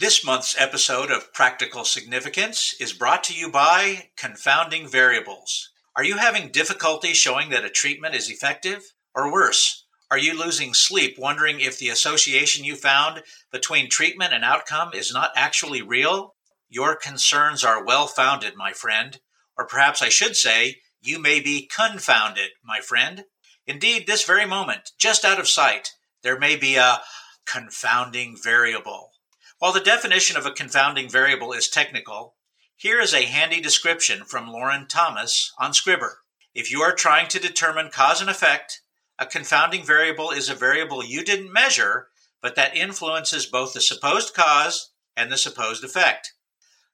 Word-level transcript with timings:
This 0.00 0.24
month's 0.24 0.54
episode 0.56 1.10
of 1.10 1.32
Practical 1.32 1.84
Significance 1.84 2.72
is 2.78 2.92
brought 2.92 3.24
to 3.24 3.34
you 3.34 3.50
by 3.50 4.10
Confounding 4.16 4.86
Variables. 4.86 5.70
Are 5.96 6.04
you 6.04 6.18
having 6.18 6.52
difficulty 6.52 7.14
showing 7.14 7.50
that 7.50 7.64
a 7.64 7.68
treatment 7.68 8.14
is 8.14 8.30
effective? 8.30 8.94
Or 9.12 9.32
worse, 9.32 9.86
are 10.08 10.16
you 10.16 10.38
losing 10.38 10.72
sleep 10.72 11.16
wondering 11.18 11.58
if 11.58 11.80
the 11.80 11.88
association 11.88 12.64
you 12.64 12.76
found 12.76 13.24
between 13.50 13.90
treatment 13.90 14.32
and 14.32 14.44
outcome 14.44 14.90
is 14.94 15.12
not 15.12 15.32
actually 15.34 15.82
real? 15.82 16.36
Your 16.68 16.94
concerns 16.94 17.64
are 17.64 17.84
well 17.84 18.06
founded, 18.06 18.54
my 18.54 18.72
friend. 18.72 19.18
Or 19.56 19.66
perhaps 19.66 20.00
I 20.00 20.10
should 20.10 20.36
say, 20.36 20.76
you 21.00 21.18
may 21.18 21.40
be 21.40 21.68
confounded, 21.74 22.50
my 22.62 22.78
friend. 22.78 23.24
Indeed, 23.66 24.06
this 24.06 24.24
very 24.24 24.46
moment, 24.46 24.92
just 24.96 25.24
out 25.24 25.40
of 25.40 25.48
sight, 25.48 25.94
there 26.22 26.38
may 26.38 26.54
be 26.54 26.76
a 26.76 27.00
confounding 27.46 28.36
variable. 28.40 29.10
While 29.58 29.72
the 29.72 29.80
definition 29.80 30.36
of 30.36 30.46
a 30.46 30.52
confounding 30.52 31.08
variable 31.08 31.52
is 31.52 31.68
technical, 31.68 32.36
here 32.76 33.00
is 33.00 33.12
a 33.12 33.24
handy 33.24 33.60
description 33.60 34.24
from 34.24 34.46
Lauren 34.46 34.86
Thomas 34.86 35.52
on 35.58 35.72
Scribbr. 35.72 36.18
If 36.54 36.70
you 36.70 36.80
are 36.82 36.94
trying 36.94 37.26
to 37.28 37.40
determine 37.40 37.90
cause 37.90 38.20
and 38.20 38.30
effect, 38.30 38.82
a 39.18 39.26
confounding 39.26 39.84
variable 39.84 40.30
is 40.30 40.48
a 40.48 40.54
variable 40.54 41.04
you 41.04 41.24
didn't 41.24 41.52
measure, 41.52 42.06
but 42.40 42.54
that 42.54 42.76
influences 42.76 43.46
both 43.46 43.74
the 43.74 43.80
supposed 43.80 44.32
cause 44.32 44.92
and 45.16 45.32
the 45.32 45.36
supposed 45.36 45.82
effect. 45.82 46.34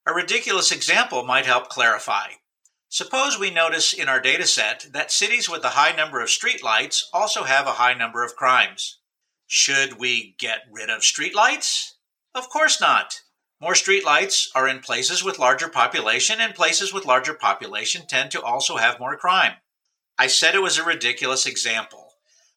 A 0.07 0.15
ridiculous 0.15 0.73
example 0.73 1.23
might 1.23 1.45
help 1.45 1.69
clarify. 1.69 2.29
Suppose 2.89 3.39
we 3.39 3.51
notice 3.51 3.93
in 3.93 4.09
our 4.09 4.21
data 4.21 4.47
set 4.47 4.87
that 4.91 5.13
cities 5.13 5.51
with 5.51 5.65
a 5.65 5.77
high 5.77 5.95
number 5.95 6.23
of 6.23 6.31
streetlights 6.31 7.03
also 7.13 7.45
have 7.45 7.67
a 7.67 7.73
high 7.73 7.93
number 7.93 8.25
of 8.25 8.37
crimes. 8.37 9.01
Should 9.47 9.99
we 9.99 10.35
get 10.39 10.63
rid 10.73 10.89
of 10.89 11.03
streetlights? 11.03 11.94
Of 12.35 12.49
course 12.49 12.81
not. 12.81 13.21
More 13.61 13.75
streetlights 13.75 14.49
are 14.55 14.67
in 14.67 14.81
places 14.81 15.23
with 15.23 15.39
larger 15.39 15.69
population, 15.69 16.41
and 16.41 16.55
places 16.55 16.93
with 16.93 17.07
larger 17.07 17.35
population 17.35 18.07
tend 18.07 18.33
to 18.33 18.43
also 18.43 18.77
have 18.77 18.99
more 18.99 19.17
crime. 19.17 19.55
I 20.19 20.27
said 20.27 20.55
it 20.55 20.63
was 20.63 20.77
a 20.77 20.85
ridiculous 20.85 21.47
example, 21.47 22.15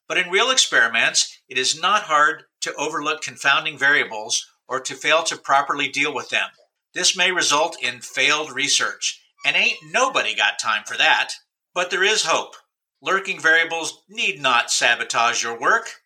but 0.08 0.18
in 0.18 0.30
real 0.30 0.50
experiments, 0.50 1.40
it 1.48 1.58
is 1.58 1.80
not 1.80 2.04
hard 2.04 2.46
to 2.62 2.74
overlook 2.74 3.22
confounding 3.22 3.78
variables 3.78 4.46
or 4.68 4.80
to 4.82 4.96
fail 4.96 5.24
to 5.24 5.38
properly 5.38 5.88
deal 5.90 6.14
with 6.14 6.30
them. 6.30 6.50
This 6.94 7.16
may 7.16 7.32
result 7.32 7.78
in 7.82 8.02
failed 8.02 8.52
research, 8.52 9.22
and 9.46 9.56
ain't 9.56 9.78
nobody 9.92 10.36
got 10.36 10.60
time 10.60 10.84
for 10.86 10.98
that. 10.98 11.34
But 11.74 11.92
there 11.92 12.04
is 12.04 12.26
hope. 12.26 12.56
Lurking 13.02 13.40
variables 13.40 14.02
need 14.10 14.42
not 14.42 14.72
sabotage 14.72 15.44
your 15.44 15.60
work. 15.60 16.02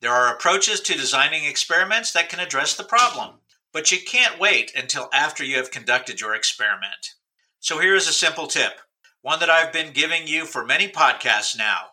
There 0.00 0.12
are 0.12 0.32
approaches 0.32 0.80
to 0.80 0.94
designing 0.94 1.44
experiments 1.44 2.10
that 2.12 2.30
can 2.30 2.40
address 2.40 2.74
the 2.74 2.84
problem, 2.84 3.40
but 3.70 3.92
you 3.92 3.98
can't 4.02 4.40
wait 4.40 4.72
until 4.74 5.10
after 5.12 5.44
you 5.44 5.56
have 5.56 5.70
conducted 5.70 6.22
your 6.22 6.34
experiment. 6.34 7.16
So 7.58 7.80
here 7.80 7.94
is 7.94 8.08
a 8.08 8.12
simple 8.12 8.46
tip, 8.46 8.80
one 9.20 9.40
that 9.40 9.50
I've 9.50 9.74
been 9.74 9.92
giving 9.92 10.26
you 10.26 10.46
for 10.46 10.64
many 10.64 10.88
podcasts 10.88 11.56
now. 11.56 11.88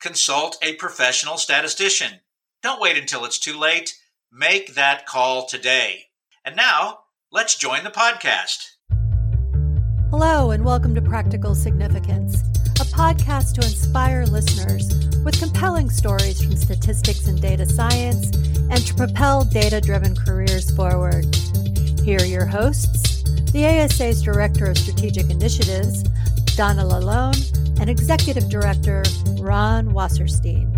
Consult 0.00 0.58
a 0.60 0.74
professional 0.74 1.38
statistician. 1.38 2.20
Don't 2.64 2.80
wait 2.80 2.98
until 2.98 3.24
it's 3.24 3.38
too 3.38 3.56
late. 3.56 3.94
Make 4.32 4.74
that 4.74 5.06
call 5.06 5.46
today. 5.46 6.06
And 6.44 6.56
now, 6.56 6.98
let's 7.30 7.56
join 7.56 7.84
the 7.84 7.90
podcast. 7.90 8.72
Hello, 10.10 10.50
and 10.50 10.64
welcome 10.64 10.96
to 10.96 11.02
Practical 11.02 11.54
Significance 11.54 12.42
a 12.78 12.84
podcast 12.84 13.54
to 13.54 13.62
inspire 13.62 14.26
listeners 14.26 14.85
with 15.26 15.40
compelling 15.40 15.90
stories 15.90 16.40
from 16.40 16.54
statistics 16.54 17.26
and 17.26 17.42
data 17.42 17.66
science 17.66 18.30
and 18.70 18.86
to 18.86 18.94
propel 18.94 19.42
data 19.42 19.80
driven 19.80 20.14
careers 20.14 20.70
forward. 20.76 21.26
Here 22.04 22.20
are 22.20 22.24
your 22.24 22.46
hosts 22.46 23.24
the 23.50 23.66
ASA's 23.66 24.22
Director 24.22 24.66
of 24.66 24.78
Strategic 24.78 25.28
Initiatives, 25.28 26.04
Donna 26.54 26.84
LaLonde, 26.84 27.80
and 27.80 27.90
Executive 27.90 28.48
Director, 28.48 29.02
Ron 29.40 29.88
Wasserstein. 29.88 30.72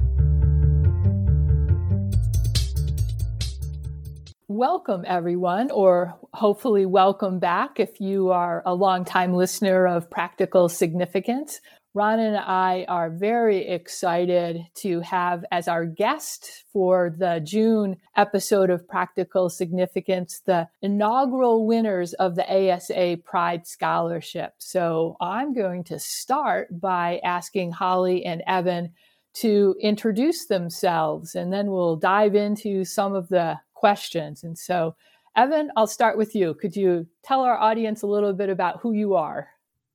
Welcome, 4.46 5.04
everyone, 5.06 5.70
or 5.70 6.18
hopefully 6.32 6.86
welcome 6.86 7.38
back 7.38 7.78
if 7.78 8.00
you 8.00 8.30
are 8.30 8.62
a 8.64 8.74
longtime 8.74 9.34
listener 9.34 9.86
of 9.86 10.08
Practical 10.08 10.70
Significance. 10.70 11.60
Ron 11.94 12.20
and 12.20 12.36
I 12.36 12.84
are 12.86 13.08
very 13.08 13.66
excited 13.66 14.66
to 14.76 15.00
have 15.00 15.44
as 15.50 15.68
our 15.68 15.86
guest 15.86 16.64
for 16.70 17.14
the 17.16 17.40
June 17.42 17.96
episode 18.14 18.68
of 18.68 18.86
Practical 18.86 19.48
Significance 19.48 20.42
the 20.44 20.68
inaugural 20.82 21.66
winners 21.66 22.12
of 22.14 22.34
the 22.34 22.46
ASA 22.46 23.20
Pride 23.24 23.66
Scholarship. 23.66 24.52
So 24.58 25.16
I'm 25.20 25.54
going 25.54 25.82
to 25.84 25.98
start 25.98 26.78
by 26.78 27.20
asking 27.24 27.72
Holly 27.72 28.24
and 28.24 28.42
Evan 28.46 28.92
to 29.34 29.74
introduce 29.80 30.46
themselves 30.46 31.34
and 31.34 31.50
then 31.52 31.70
we'll 31.70 31.96
dive 31.96 32.34
into 32.34 32.84
some 32.84 33.14
of 33.14 33.28
the 33.28 33.58
questions. 33.72 34.44
And 34.44 34.58
so, 34.58 34.94
Evan, 35.36 35.70
I'll 35.74 35.86
start 35.86 36.18
with 36.18 36.34
you. 36.34 36.52
Could 36.52 36.76
you 36.76 37.06
tell 37.24 37.40
our 37.40 37.56
audience 37.56 38.02
a 38.02 38.08
little 38.08 38.34
bit 38.34 38.50
about 38.50 38.80
who 38.80 38.92
you 38.92 39.14
are? 39.14 39.48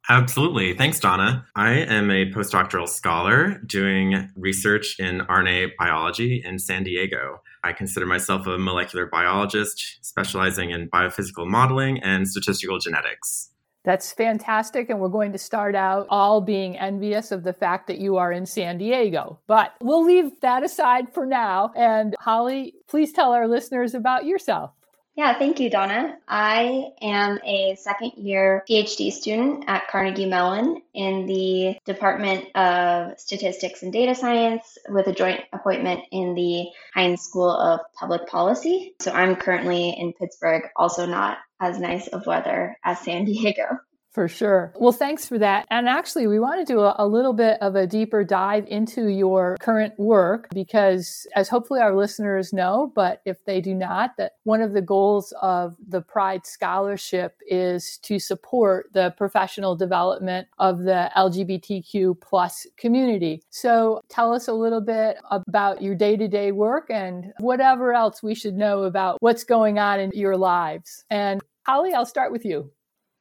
Absolutely. 0.09 0.75
Thanks, 0.75 0.99
Donna. 0.99 1.45
I 1.55 1.71
am 1.71 2.11
a 2.11 2.29
postdoctoral 2.31 2.89
scholar 2.89 3.59
doing 3.65 4.29
research 4.35 4.99
in 4.99 5.19
RNA 5.19 5.71
biology 5.79 6.41
in 6.43 6.59
San 6.59 6.83
Diego. 6.83 7.41
I 7.63 7.71
consider 7.71 8.05
myself 8.05 8.45
a 8.45 8.57
molecular 8.57 9.05
biologist 9.05 9.99
specializing 10.01 10.71
in 10.71 10.89
biophysical 10.89 11.47
modeling 11.47 11.99
and 12.03 12.27
statistical 12.27 12.79
genetics. 12.79 13.49
That's 13.85 14.11
fantastic. 14.13 14.89
And 14.89 14.99
we're 14.99 15.09
going 15.09 15.33
to 15.33 15.37
start 15.37 15.75
out 15.75 16.07
all 16.09 16.41
being 16.41 16.77
envious 16.77 17.31
of 17.31 17.43
the 17.43 17.53
fact 17.53 17.87
that 17.87 17.97
you 17.97 18.17
are 18.17 18.31
in 18.31 18.45
San 18.45 18.77
Diego. 18.77 19.39
But 19.47 19.73
we'll 19.81 20.05
leave 20.05 20.39
that 20.41 20.63
aside 20.63 21.13
for 21.13 21.25
now. 21.25 21.71
And 21.75 22.15
Holly, 22.19 22.75
please 22.87 23.11
tell 23.11 23.31
our 23.33 23.47
listeners 23.47 23.93
about 23.93 24.25
yourself. 24.25 24.71
Yeah, 25.15 25.37
thank 25.37 25.59
you, 25.59 25.69
Donna. 25.69 26.17
I 26.27 26.87
am 26.99 27.37
a 27.45 27.75
second 27.75 28.13
year 28.17 28.65
PhD 28.67 29.11
student 29.11 29.65
at 29.67 29.87
Carnegie 29.87 30.25
Mellon 30.25 30.81
in 30.91 31.27
the 31.27 31.75
Department 31.85 32.45
of 32.55 33.19
Statistics 33.19 33.83
and 33.83 33.93
Data 33.93 34.15
Science 34.15 34.79
with 34.89 35.05
a 35.05 35.13
joint 35.13 35.41
appointment 35.53 36.01
in 36.11 36.33
the 36.33 36.65
Heinz 36.95 37.21
School 37.21 37.51
of 37.51 37.81
Public 37.93 38.27
Policy. 38.27 38.95
So 39.01 39.11
I'm 39.11 39.35
currently 39.35 39.91
in 39.91 40.13
Pittsburgh, 40.13 40.63
also 40.75 41.05
not 41.05 41.37
as 41.59 41.79
nice 41.79 42.07
of 42.07 42.25
weather 42.25 42.75
as 42.83 42.99
San 42.99 43.25
Diego. 43.25 43.65
For 44.13 44.27
sure. 44.27 44.71
Well, 44.75 44.91
thanks 44.91 45.27
for 45.27 45.39
that. 45.39 45.65
And 45.71 45.89
actually, 45.89 46.27
we 46.27 46.39
want 46.39 46.65
to 46.65 46.71
do 46.71 46.81
a, 46.81 46.95
a, 46.99 47.07
little 47.07 47.33
bit 47.33 47.59
of 47.61 47.75
a 47.75 47.87
deeper 47.87 48.23
dive 48.23 48.67
into 48.67 49.07
your 49.07 49.57
current 49.59 49.97
work 49.97 50.49
because, 50.53 51.25
as 51.35 51.49
hopefully 51.49 51.81
our 51.81 51.95
listeners 51.95 52.53
know, 52.53 52.91
but 52.93 53.21
if 53.25 53.43
they 53.45 53.59
do 53.59 53.73
not, 53.73 54.15
that 54.17 54.33
one 54.43 54.61
of 54.61 54.73
the 54.73 54.83
goals 54.83 55.33
of 55.41 55.75
the 55.87 56.01
Pride 56.01 56.45
Scholarship 56.45 57.39
is 57.47 57.97
to 58.03 58.19
support 58.19 58.87
the 58.93 59.15
professional 59.17 59.75
development 59.75 60.47
of 60.59 60.83
the 60.83 61.09
LGBTQ 61.17 62.21
plus 62.21 62.67
community. 62.77 63.41
So, 63.49 63.99
tell 64.09 64.31
us 64.31 64.47
a 64.47 64.53
little 64.53 64.81
bit 64.81 65.17
about 65.31 65.81
your 65.81 65.95
day 65.95 66.17
to 66.17 66.27
day 66.27 66.51
work 66.51 66.91
and 66.91 67.33
whatever 67.39 67.93
else 67.93 68.21
we 68.21 68.35
should 68.35 68.55
know 68.55 68.83
about 68.83 69.17
what's 69.21 69.43
going 69.43 69.79
on 69.79 69.99
in 69.99 70.11
your 70.13 70.37
lives. 70.37 71.03
And 71.09 71.41
Holly, 71.65 71.95
I'll 71.95 72.05
start 72.05 72.31
with 72.31 72.45
you. 72.45 72.69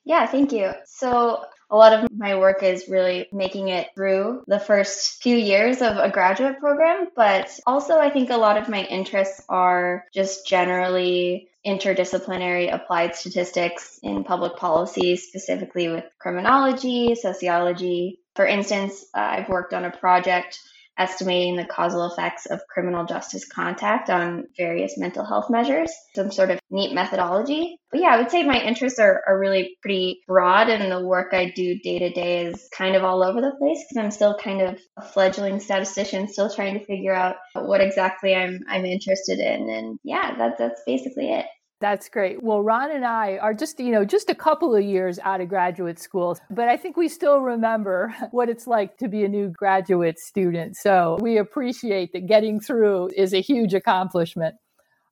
Yeah, 0.04 0.26
thank 0.26 0.52
you. 0.52 0.72
So, 0.84 1.44
a 1.70 1.76
lot 1.76 1.94
of 1.94 2.10
my 2.12 2.36
work 2.36 2.62
is 2.62 2.86
really 2.88 3.28
making 3.32 3.68
it 3.68 3.88
through 3.94 4.44
the 4.46 4.60
first 4.60 5.22
few 5.22 5.36
years 5.36 5.80
of 5.80 5.96
a 5.96 6.10
graduate 6.10 6.58
program, 6.58 7.08
but 7.16 7.48
also 7.66 7.98
I 7.98 8.10
think 8.10 8.28
a 8.28 8.36
lot 8.36 8.58
of 8.58 8.68
my 8.68 8.84
interests 8.84 9.42
are 9.48 10.04
just 10.12 10.46
generally 10.46 11.48
interdisciplinary 11.66 12.72
applied 12.72 13.14
statistics 13.14 13.98
in 14.02 14.22
public 14.22 14.56
policy, 14.56 15.16
specifically 15.16 15.88
with 15.88 16.04
criminology, 16.18 17.14
sociology. 17.14 18.18
For 18.34 18.46
instance, 18.46 19.06
uh, 19.14 19.20
I've 19.20 19.48
worked 19.48 19.72
on 19.72 19.86
a 19.86 19.90
project 19.90 20.60
estimating 20.98 21.56
the 21.56 21.64
causal 21.64 22.06
effects 22.06 22.46
of 22.46 22.66
criminal 22.68 23.04
justice 23.04 23.46
contact 23.46 24.10
on 24.10 24.44
various 24.56 24.98
mental 24.98 25.24
health 25.24 25.48
measures, 25.48 25.90
some 26.14 26.30
sort 26.30 26.50
of 26.50 26.60
neat 26.70 26.94
methodology. 26.94 27.76
But 27.90 28.00
yeah, 28.00 28.08
I 28.08 28.18
would 28.18 28.30
say 28.30 28.42
my 28.42 28.60
interests 28.60 28.98
are, 28.98 29.22
are 29.26 29.38
really 29.38 29.76
pretty 29.80 30.20
broad, 30.26 30.68
and 30.68 30.90
the 30.90 31.06
work 31.06 31.32
I 31.32 31.50
do 31.54 31.78
day 31.78 31.98
to 32.00 32.10
day 32.10 32.46
is 32.46 32.68
kind 32.76 32.96
of 32.96 33.04
all 33.04 33.22
over 33.22 33.40
the 33.40 33.54
place 33.58 33.84
because 33.88 34.04
I'm 34.04 34.10
still 34.10 34.36
kind 34.36 34.62
of 34.62 34.78
a 34.96 35.02
fledgling 35.02 35.60
statistician, 35.60 36.28
still 36.28 36.50
trying 36.50 36.78
to 36.78 36.84
figure 36.84 37.14
out 37.14 37.36
what 37.54 37.80
exactly 37.80 38.34
I'm 38.34 38.60
I'm 38.68 38.84
interested 38.84 39.38
in. 39.38 39.68
And 39.70 39.98
yeah, 40.04 40.36
that, 40.38 40.58
that's 40.58 40.82
basically 40.86 41.32
it. 41.32 41.46
That's 41.82 42.08
great. 42.08 42.40
Well, 42.40 42.62
Ron 42.62 42.92
and 42.92 43.04
I 43.04 43.38
are 43.38 43.52
just, 43.52 43.80
you 43.80 43.90
know, 43.90 44.04
just 44.04 44.30
a 44.30 44.36
couple 44.36 44.72
of 44.76 44.84
years 44.84 45.18
out 45.18 45.40
of 45.40 45.48
graduate 45.48 45.98
school, 45.98 46.38
but 46.48 46.68
I 46.68 46.76
think 46.76 46.96
we 46.96 47.08
still 47.08 47.40
remember 47.40 48.14
what 48.30 48.48
it's 48.48 48.68
like 48.68 48.98
to 48.98 49.08
be 49.08 49.24
a 49.24 49.28
new 49.28 49.48
graduate 49.48 50.20
student. 50.20 50.76
So 50.76 51.18
we 51.20 51.38
appreciate 51.38 52.12
that 52.12 52.28
getting 52.28 52.60
through 52.60 53.10
is 53.16 53.34
a 53.34 53.40
huge 53.40 53.74
accomplishment. 53.74 54.54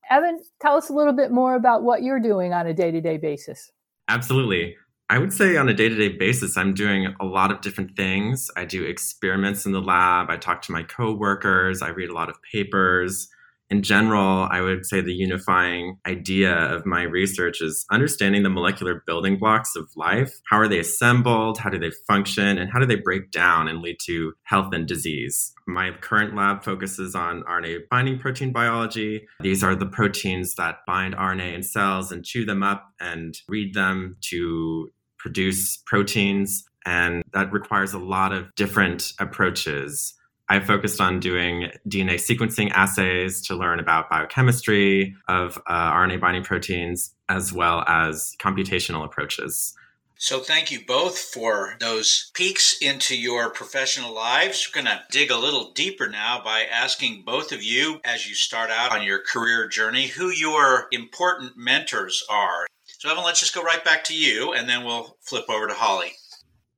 Evan, 0.08 0.44
tell 0.62 0.76
us 0.76 0.88
a 0.88 0.92
little 0.92 1.12
bit 1.12 1.32
more 1.32 1.56
about 1.56 1.82
what 1.82 2.04
you're 2.04 2.20
doing 2.20 2.52
on 2.52 2.68
a 2.68 2.72
day 2.72 2.92
to 2.92 3.00
day 3.00 3.16
basis. 3.16 3.72
Absolutely. 4.06 4.76
I 5.08 5.18
would 5.18 5.32
say 5.32 5.56
on 5.56 5.68
a 5.68 5.74
day 5.74 5.88
to 5.88 5.96
day 5.96 6.16
basis, 6.16 6.56
I'm 6.56 6.72
doing 6.72 7.16
a 7.18 7.24
lot 7.24 7.50
of 7.50 7.62
different 7.62 7.96
things. 7.96 8.48
I 8.56 8.64
do 8.64 8.84
experiments 8.84 9.66
in 9.66 9.72
the 9.72 9.82
lab, 9.82 10.30
I 10.30 10.36
talk 10.36 10.62
to 10.62 10.72
my 10.72 10.84
coworkers, 10.84 11.82
I 11.82 11.88
read 11.88 12.10
a 12.10 12.14
lot 12.14 12.30
of 12.30 12.40
papers 12.42 13.28
in 13.70 13.82
general, 13.82 14.48
I 14.50 14.60
would 14.60 14.84
say 14.84 15.00
the 15.00 15.14
unifying 15.14 15.98
idea 16.06 16.52
of 16.52 16.84
my 16.84 17.02
research 17.02 17.62
is 17.62 17.86
understanding 17.90 18.42
the 18.42 18.50
molecular 18.50 19.04
building 19.06 19.38
blocks 19.38 19.76
of 19.76 19.88
life. 19.94 20.40
How 20.50 20.58
are 20.58 20.66
they 20.66 20.80
assembled? 20.80 21.58
How 21.58 21.70
do 21.70 21.78
they 21.78 21.92
function? 22.08 22.58
And 22.58 22.68
how 22.70 22.80
do 22.80 22.86
they 22.86 22.96
break 22.96 23.30
down 23.30 23.68
and 23.68 23.80
lead 23.80 23.98
to 24.06 24.32
health 24.42 24.72
and 24.72 24.88
disease? 24.88 25.52
My 25.68 25.92
current 26.00 26.34
lab 26.34 26.64
focuses 26.64 27.14
on 27.14 27.44
RNA 27.44 27.82
binding 27.88 28.18
protein 28.18 28.50
biology. 28.50 29.28
These 29.40 29.62
are 29.62 29.76
the 29.76 29.86
proteins 29.86 30.56
that 30.56 30.78
bind 30.84 31.14
RNA 31.14 31.54
in 31.54 31.62
cells 31.62 32.10
and 32.10 32.24
chew 32.24 32.44
them 32.44 32.64
up 32.64 32.88
and 32.98 33.38
read 33.48 33.74
them 33.74 34.16
to 34.30 34.90
produce 35.18 35.76
proteins. 35.86 36.64
And 36.84 37.22
that 37.34 37.52
requires 37.52 37.92
a 37.92 37.98
lot 37.98 38.32
of 38.32 38.52
different 38.56 39.12
approaches. 39.20 40.14
I 40.50 40.58
focused 40.58 41.00
on 41.00 41.20
doing 41.20 41.70
DNA 41.88 42.14
sequencing 42.14 42.72
assays 42.72 43.40
to 43.42 43.54
learn 43.54 43.78
about 43.78 44.10
biochemistry 44.10 45.14
of 45.28 45.56
uh, 45.68 45.92
RNA 45.92 46.20
binding 46.20 46.42
proteins, 46.42 47.14
as 47.28 47.52
well 47.52 47.84
as 47.86 48.34
computational 48.40 49.04
approaches. 49.04 49.74
So, 50.16 50.40
thank 50.40 50.72
you 50.72 50.84
both 50.84 51.18
for 51.18 51.76
those 51.78 52.32
peeks 52.34 52.76
into 52.82 53.16
your 53.16 53.50
professional 53.50 54.12
lives. 54.12 54.68
We're 54.68 54.82
going 54.82 54.92
to 54.92 55.02
dig 55.12 55.30
a 55.30 55.38
little 55.38 55.70
deeper 55.70 56.08
now 56.08 56.42
by 56.44 56.64
asking 56.64 57.22
both 57.24 57.52
of 57.52 57.62
you, 57.62 58.00
as 58.04 58.28
you 58.28 58.34
start 58.34 58.70
out 58.70 58.90
on 58.90 59.04
your 59.04 59.20
career 59.20 59.68
journey, 59.68 60.08
who 60.08 60.30
your 60.30 60.88
important 60.90 61.56
mentors 61.56 62.24
are. 62.28 62.66
So, 62.98 63.08
Evan, 63.08 63.22
let's 63.22 63.40
just 63.40 63.54
go 63.54 63.62
right 63.62 63.84
back 63.84 64.02
to 64.04 64.16
you, 64.16 64.52
and 64.52 64.68
then 64.68 64.84
we'll 64.84 65.16
flip 65.20 65.48
over 65.48 65.68
to 65.68 65.74
Holly. 65.74 66.12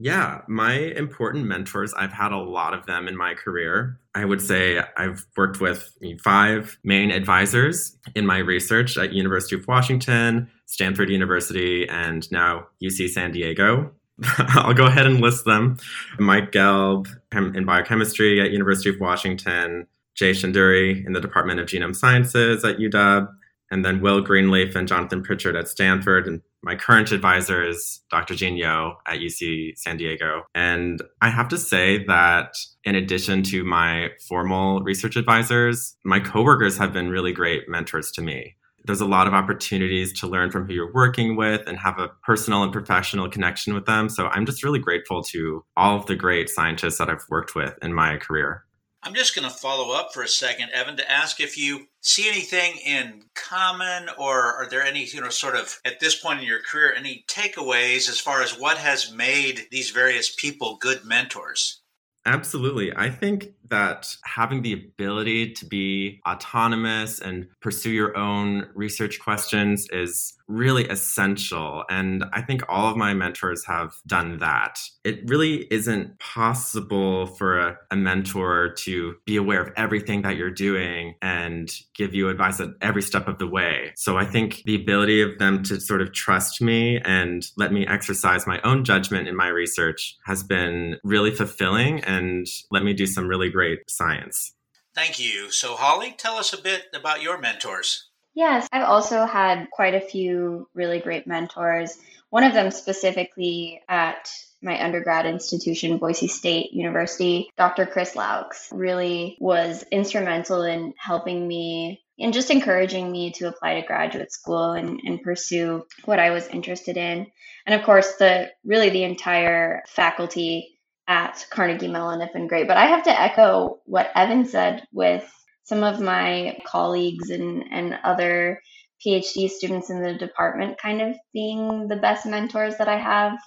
Yeah, 0.02 0.40
my 0.48 0.72
important 0.72 1.46
mentors, 1.46 1.94
I've 1.94 2.12
had 2.12 2.32
a 2.32 2.36
lot 2.36 2.74
of 2.74 2.86
them 2.86 3.06
in 3.06 3.16
my 3.16 3.34
career. 3.34 4.00
I 4.16 4.24
would 4.24 4.42
say 4.42 4.82
I've 4.96 5.24
worked 5.36 5.60
with 5.60 5.96
five 6.24 6.76
main 6.82 7.12
advisors 7.12 7.96
in 8.16 8.26
my 8.26 8.38
research 8.38 8.98
at 8.98 9.12
University 9.12 9.54
of 9.54 9.68
Washington, 9.68 10.50
Stanford 10.66 11.08
University, 11.08 11.88
and 11.88 12.28
now 12.32 12.66
UC 12.82 13.10
San 13.10 13.30
Diego. 13.30 13.92
I'll 14.38 14.74
go 14.74 14.86
ahead 14.86 15.06
and 15.06 15.20
list 15.20 15.44
them. 15.44 15.76
Mike 16.18 16.50
Gelb 16.50 17.06
in 17.32 17.64
biochemistry 17.64 18.40
at 18.40 18.50
University 18.50 18.90
of 18.90 18.98
Washington, 18.98 19.86
Jay 20.16 20.32
Shendure 20.32 20.96
in 21.06 21.12
the 21.12 21.20
Department 21.20 21.60
of 21.60 21.66
Genome 21.66 21.94
Sciences 21.94 22.64
at 22.64 22.78
UW, 22.78 23.28
and 23.70 23.84
then 23.84 24.00
Will 24.00 24.20
Greenleaf 24.20 24.74
and 24.74 24.88
Jonathan 24.88 25.22
Pritchard 25.22 25.54
at 25.54 25.68
Stanford, 25.68 26.26
and 26.26 26.42
my 26.62 26.76
current 26.76 27.10
advisor 27.10 27.62
is 27.62 28.00
Dr. 28.10 28.34
Gene 28.34 28.56
Yeo 28.56 28.96
at 29.06 29.18
UC 29.18 29.76
San 29.76 29.96
Diego. 29.96 30.42
And 30.54 31.02
I 31.20 31.28
have 31.28 31.48
to 31.48 31.58
say 31.58 32.04
that 32.06 32.54
in 32.84 32.94
addition 32.94 33.42
to 33.44 33.64
my 33.64 34.10
formal 34.28 34.80
research 34.80 35.16
advisors, 35.16 35.96
my 36.04 36.20
coworkers 36.20 36.78
have 36.78 36.92
been 36.92 37.10
really 37.10 37.32
great 37.32 37.68
mentors 37.68 38.10
to 38.12 38.22
me. 38.22 38.56
There's 38.84 39.00
a 39.00 39.06
lot 39.06 39.28
of 39.28 39.34
opportunities 39.34 40.12
to 40.20 40.26
learn 40.26 40.50
from 40.50 40.66
who 40.66 40.74
you're 40.74 40.92
working 40.92 41.36
with 41.36 41.62
and 41.68 41.78
have 41.78 41.98
a 41.98 42.10
personal 42.24 42.64
and 42.64 42.72
professional 42.72 43.28
connection 43.28 43.74
with 43.74 43.86
them. 43.86 44.08
So 44.08 44.26
I'm 44.26 44.44
just 44.44 44.64
really 44.64 44.80
grateful 44.80 45.22
to 45.24 45.64
all 45.76 45.96
of 45.96 46.06
the 46.06 46.16
great 46.16 46.48
scientists 46.48 46.98
that 46.98 47.08
I've 47.08 47.24
worked 47.28 47.54
with 47.54 47.74
in 47.80 47.94
my 47.94 48.16
career. 48.16 48.64
I'm 49.04 49.14
just 49.14 49.34
going 49.34 49.48
to 49.48 49.54
follow 49.54 49.92
up 49.92 50.14
for 50.14 50.22
a 50.22 50.28
second, 50.28 50.70
Evan, 50.72 50.96
to 50.96 51.10
ask 51.10 51.40
if 51.40 51.58
you 51.58 51.88
see 52.02 52.28
anything 52.28 52.76
in 52.86 53.24
common 53.34 54.08
or 54.16 54.54
are 54.54 54.68
there 54.68 54.82
any, 54.82 55.04
you 55.04 55.20
know, 55.20 55.28
sort 55.28 55.56
of 55.56 55.80
at 55.84 55.98
this 55.98 56.14
point 56.14 56.40
in 56.40 56.46
your 56.46 56.62
career, 56.62 56.94
any 56.96 57.24
takeaways 57.26 58.08
as 58.08 58.20
far 58.20 58.42
as 58.42 58.56
what 58.56 58.78
has 58.78 59.12
made 59.12 59.66
these 59.72 59.90
various 59.90 60.32
people 60.32 60.76
good 60.76 61.04
mentors? 61.04 61.81
Absolutely. 62.24 62.94
I 62.94 63.10
think 63.10 63.54
that 63.68 64.14
having 64.24 64.62
the 64.62 64.74
ability 64.74 65.52
to 65.52 65.64
be 65.64 66.20
autonomous 66.28 67.20
and 67.20 67.48
pursue 67.60 67.90
your 67.90 68.16
own 68.16 68.68
research 68.74 69.18
questions 69.18 69.88
is 69.90 70.34
really 70.46 70.86
essential. 70.88 71.84
And 71.88 72.24
I 72.32 72.42
think 72.42 72.62
all 72.68 72.90
of 72.90 72.96
my 72.96 73.14
mentors 73.14 73.64
have 73.64 73.94
done 74.06 74.38
that. 74.38 74.78
It 75.04 75.26
really 75.26 75.66
isn't 75.70 76.18
possible 76.18 77.26
for 77.26 77.58
a, 77.58 77.78
a, 77.90 77.96
mentor 77.96 78.74
to 78.78 79.14
be 79.24 79.36
aware 79.36 79.62
of 79.62 79.72
everything 79.76 80.22
that 80.22 80.36
you're 80.36 80.50
doing 80.50 81.14
and 81.22 81.70
give 81.94 82.14
you 82.14 82.28
advice 82.28 82.60
at 82.60 82.70
every 82.82 83.00
step 83.00 83.28
of 83.28 83.38
the 83.38 83.46
way. 83.46 83.92
So 83.96 84.18
I 84.18 84.24
think 84.24 84.62
the 84.64 84.74
ability 84.74 85.22
of 85.22 85.38
them 85.38 85.62
to 85.64 85.80
sort 85.80 86.02
of 86.02 86.12
trust 86.12 86.60
me 86.60 87.00
and 87.04 87.46
let 87.56 87.72
me 87.72 87.86
exercise 87.86 88.46
my 88.46 88.60
own 88.62 88.84
judgment 88.84 89.28
in 89.28 89.36
my 89.36 89.48
research 89.48 90.16
has 90.26 90.42
been 90.42 90.98
really 91.04 91.30
fulfilling 91.30 92.00
and 92.12 92.46
let 92.70 92.84
me 92.84 92.92
do 92.92 93.06
some 93.06 93.26
really 93.26 93.50
great 93.50 93.80
science. 93.88 94.52
Thank 94.94 95.18
you. 95.18 95.50
So, 95.50 95.74
Holly, 95.74 96.14
tell 96.16 96.36
us 96.36 96.52
a 96.52 96.60
bit 96.60 96.84
about 96.94 97.22
your 97.22 97.38
mentors. 97.38 98.08
Yes, 98.34 98.68
I've 98.72 98.88
also 98.88 99.26
had 99.26 99.68
quite 99.70 99.94
a 99.94 100.00
few 100.00 100.68
really 100.74 101.00
great 101.00 101.26
mentors. 101.26 101.98
One 102.30 102.44
of 102.44 102.54
them 102.54 102.70
specifically 102.70 103.82
at 103.88 104.30
my 104.62 104.82
undergrad 104.82 105.26
institution, 105.26 105.98
Boise 105.98 106.28
State 106.28 106.72
University, 106.72 107.50
Dr. 107.58 107.84
Chris 107.84 108.14
Laux, 108.14 108.68
really 108.70 109.36
was 109.40 109.84
instrumental 109.90 110.62
in 110.62 110.94
helping 110.96 111.46
me 111.46 112.02
and 112.18 112.32
just 112.32 112.50
encouraging 112.50 113.10
me 113.10 113.32
to 113.32 113.48
apply 113.48 113.80
to 113.80 113.86
graduate 113.86 114.32
school 114.32 114.72
and, 114.72 115.00
and 115.04 115.22
pursue 115.22 115.84
what 116.04 116.20
I 116.20 116.30
was 116.30 116.46
interested 116.48 116.96
in. 116.96 117.26
And 117.66 117.78
of 117.78 117.84
course, 117.84 118.16
the 118.16 118.50
really 118.64 118.90
the 118.90 119.04
entire 119.04 119.82
faculty 119.88 120.71
at 121.08 121.46
Carnegie 121.50 121.88
Mellon 121.88 122.20
have 122.20 122.32
been 122.32 122.46
great. 122.46 122.68
But 122.68 122.76
I 122.76 122.86
have 122.86 123.04
to 123.04 123.20
echo 123.20 123.80
what 123.84 124.10
Evan 124.14 124.44
said 124.44 124.84
with 124.92 125.28
some 125.64 125.82
of 125.82 126.00
my 126.00 126.58
colleagues 126.66 127.30
and, 127.30 127.64
and 127.70 127.98
other 128.04 128.60
PhD 129.04 129.48
students 129.48 129.90
in 129.90 130.02
the 130.02 130.14
department 130.14 130.78
kind 130.78 131.02
of 131.02 131.16
being 131.32 131.88
the 131.88 131.96
best 131.96 132.26
mentors 132.26 132.76
that 132.76 132.88
I 132.88 132.98
have. 132.98 133.38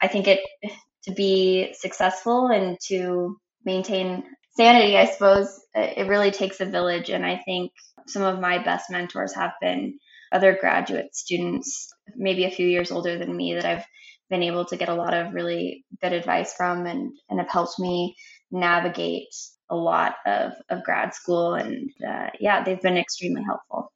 I 0.00 0.08
think 0.08 0.28
it 0.28 0.40
to 1.04 1.12
be 1.12 1.74
successful 1.78 2.48
and 2.48 2.78
to 2.88 3.36
maintain 3.64 4.24
sanity, 4.56 4.96
I 4.96 5.06
suppose, 5.06 5.60
it 5.74 6.08
really 6.08 6.30
takes 6.30 6.60
a 6.60 6.66
village. 6.66 7.10
And 7.10 7.24
I 7.24 7.40
think 7.44 7.72
some 8.06 8.22
of 8.22 8.40
my 8.40 8.62
best 8.62 8.90
mentors 8.90 9.34
have 9.34 9.52
been 9.60 9.98
other 10.30 10.56
graduate 10.58 11.14
students, 11.14 11.92
maybe 12.16 12.44
a 12.44 12.50
few 12.50 12.66
years 12.66 12.90
older 12.90 13.18
than 13.18 13.36
me, 13.36 13.54
that 13.54 13.64
I've 13.64 13.84
been 14.32 14.42
able 14.42 14.64
to 14.64 14.76
get 14.78 14.88
a 14.88 14.94
lot 14.94 15.12
of 15.12 15.34
really 15.34 15.84
good 16.00 16.14
advice 16.14 16.54
from 16.54 16.86
and, 16.86 17.12
and 17.28 17.38
have 17.38 17.50
helped 17.50 17.78
me 17.78 18.16
navigate 18.50 19.28
a 19.68 19.76
lot 19.76 20.16
of, 20.26 20.54
of 20.70 20.82
grad 20.82 21.14
school. 21.14 21.54
And 21.54 21.90
uh, 22.06 22.30
yeah, 22.40 22.64
they've 22.64 22.80
been 22.80 22.96
extremely 22.96 23.42
helpful. 23.44 23.92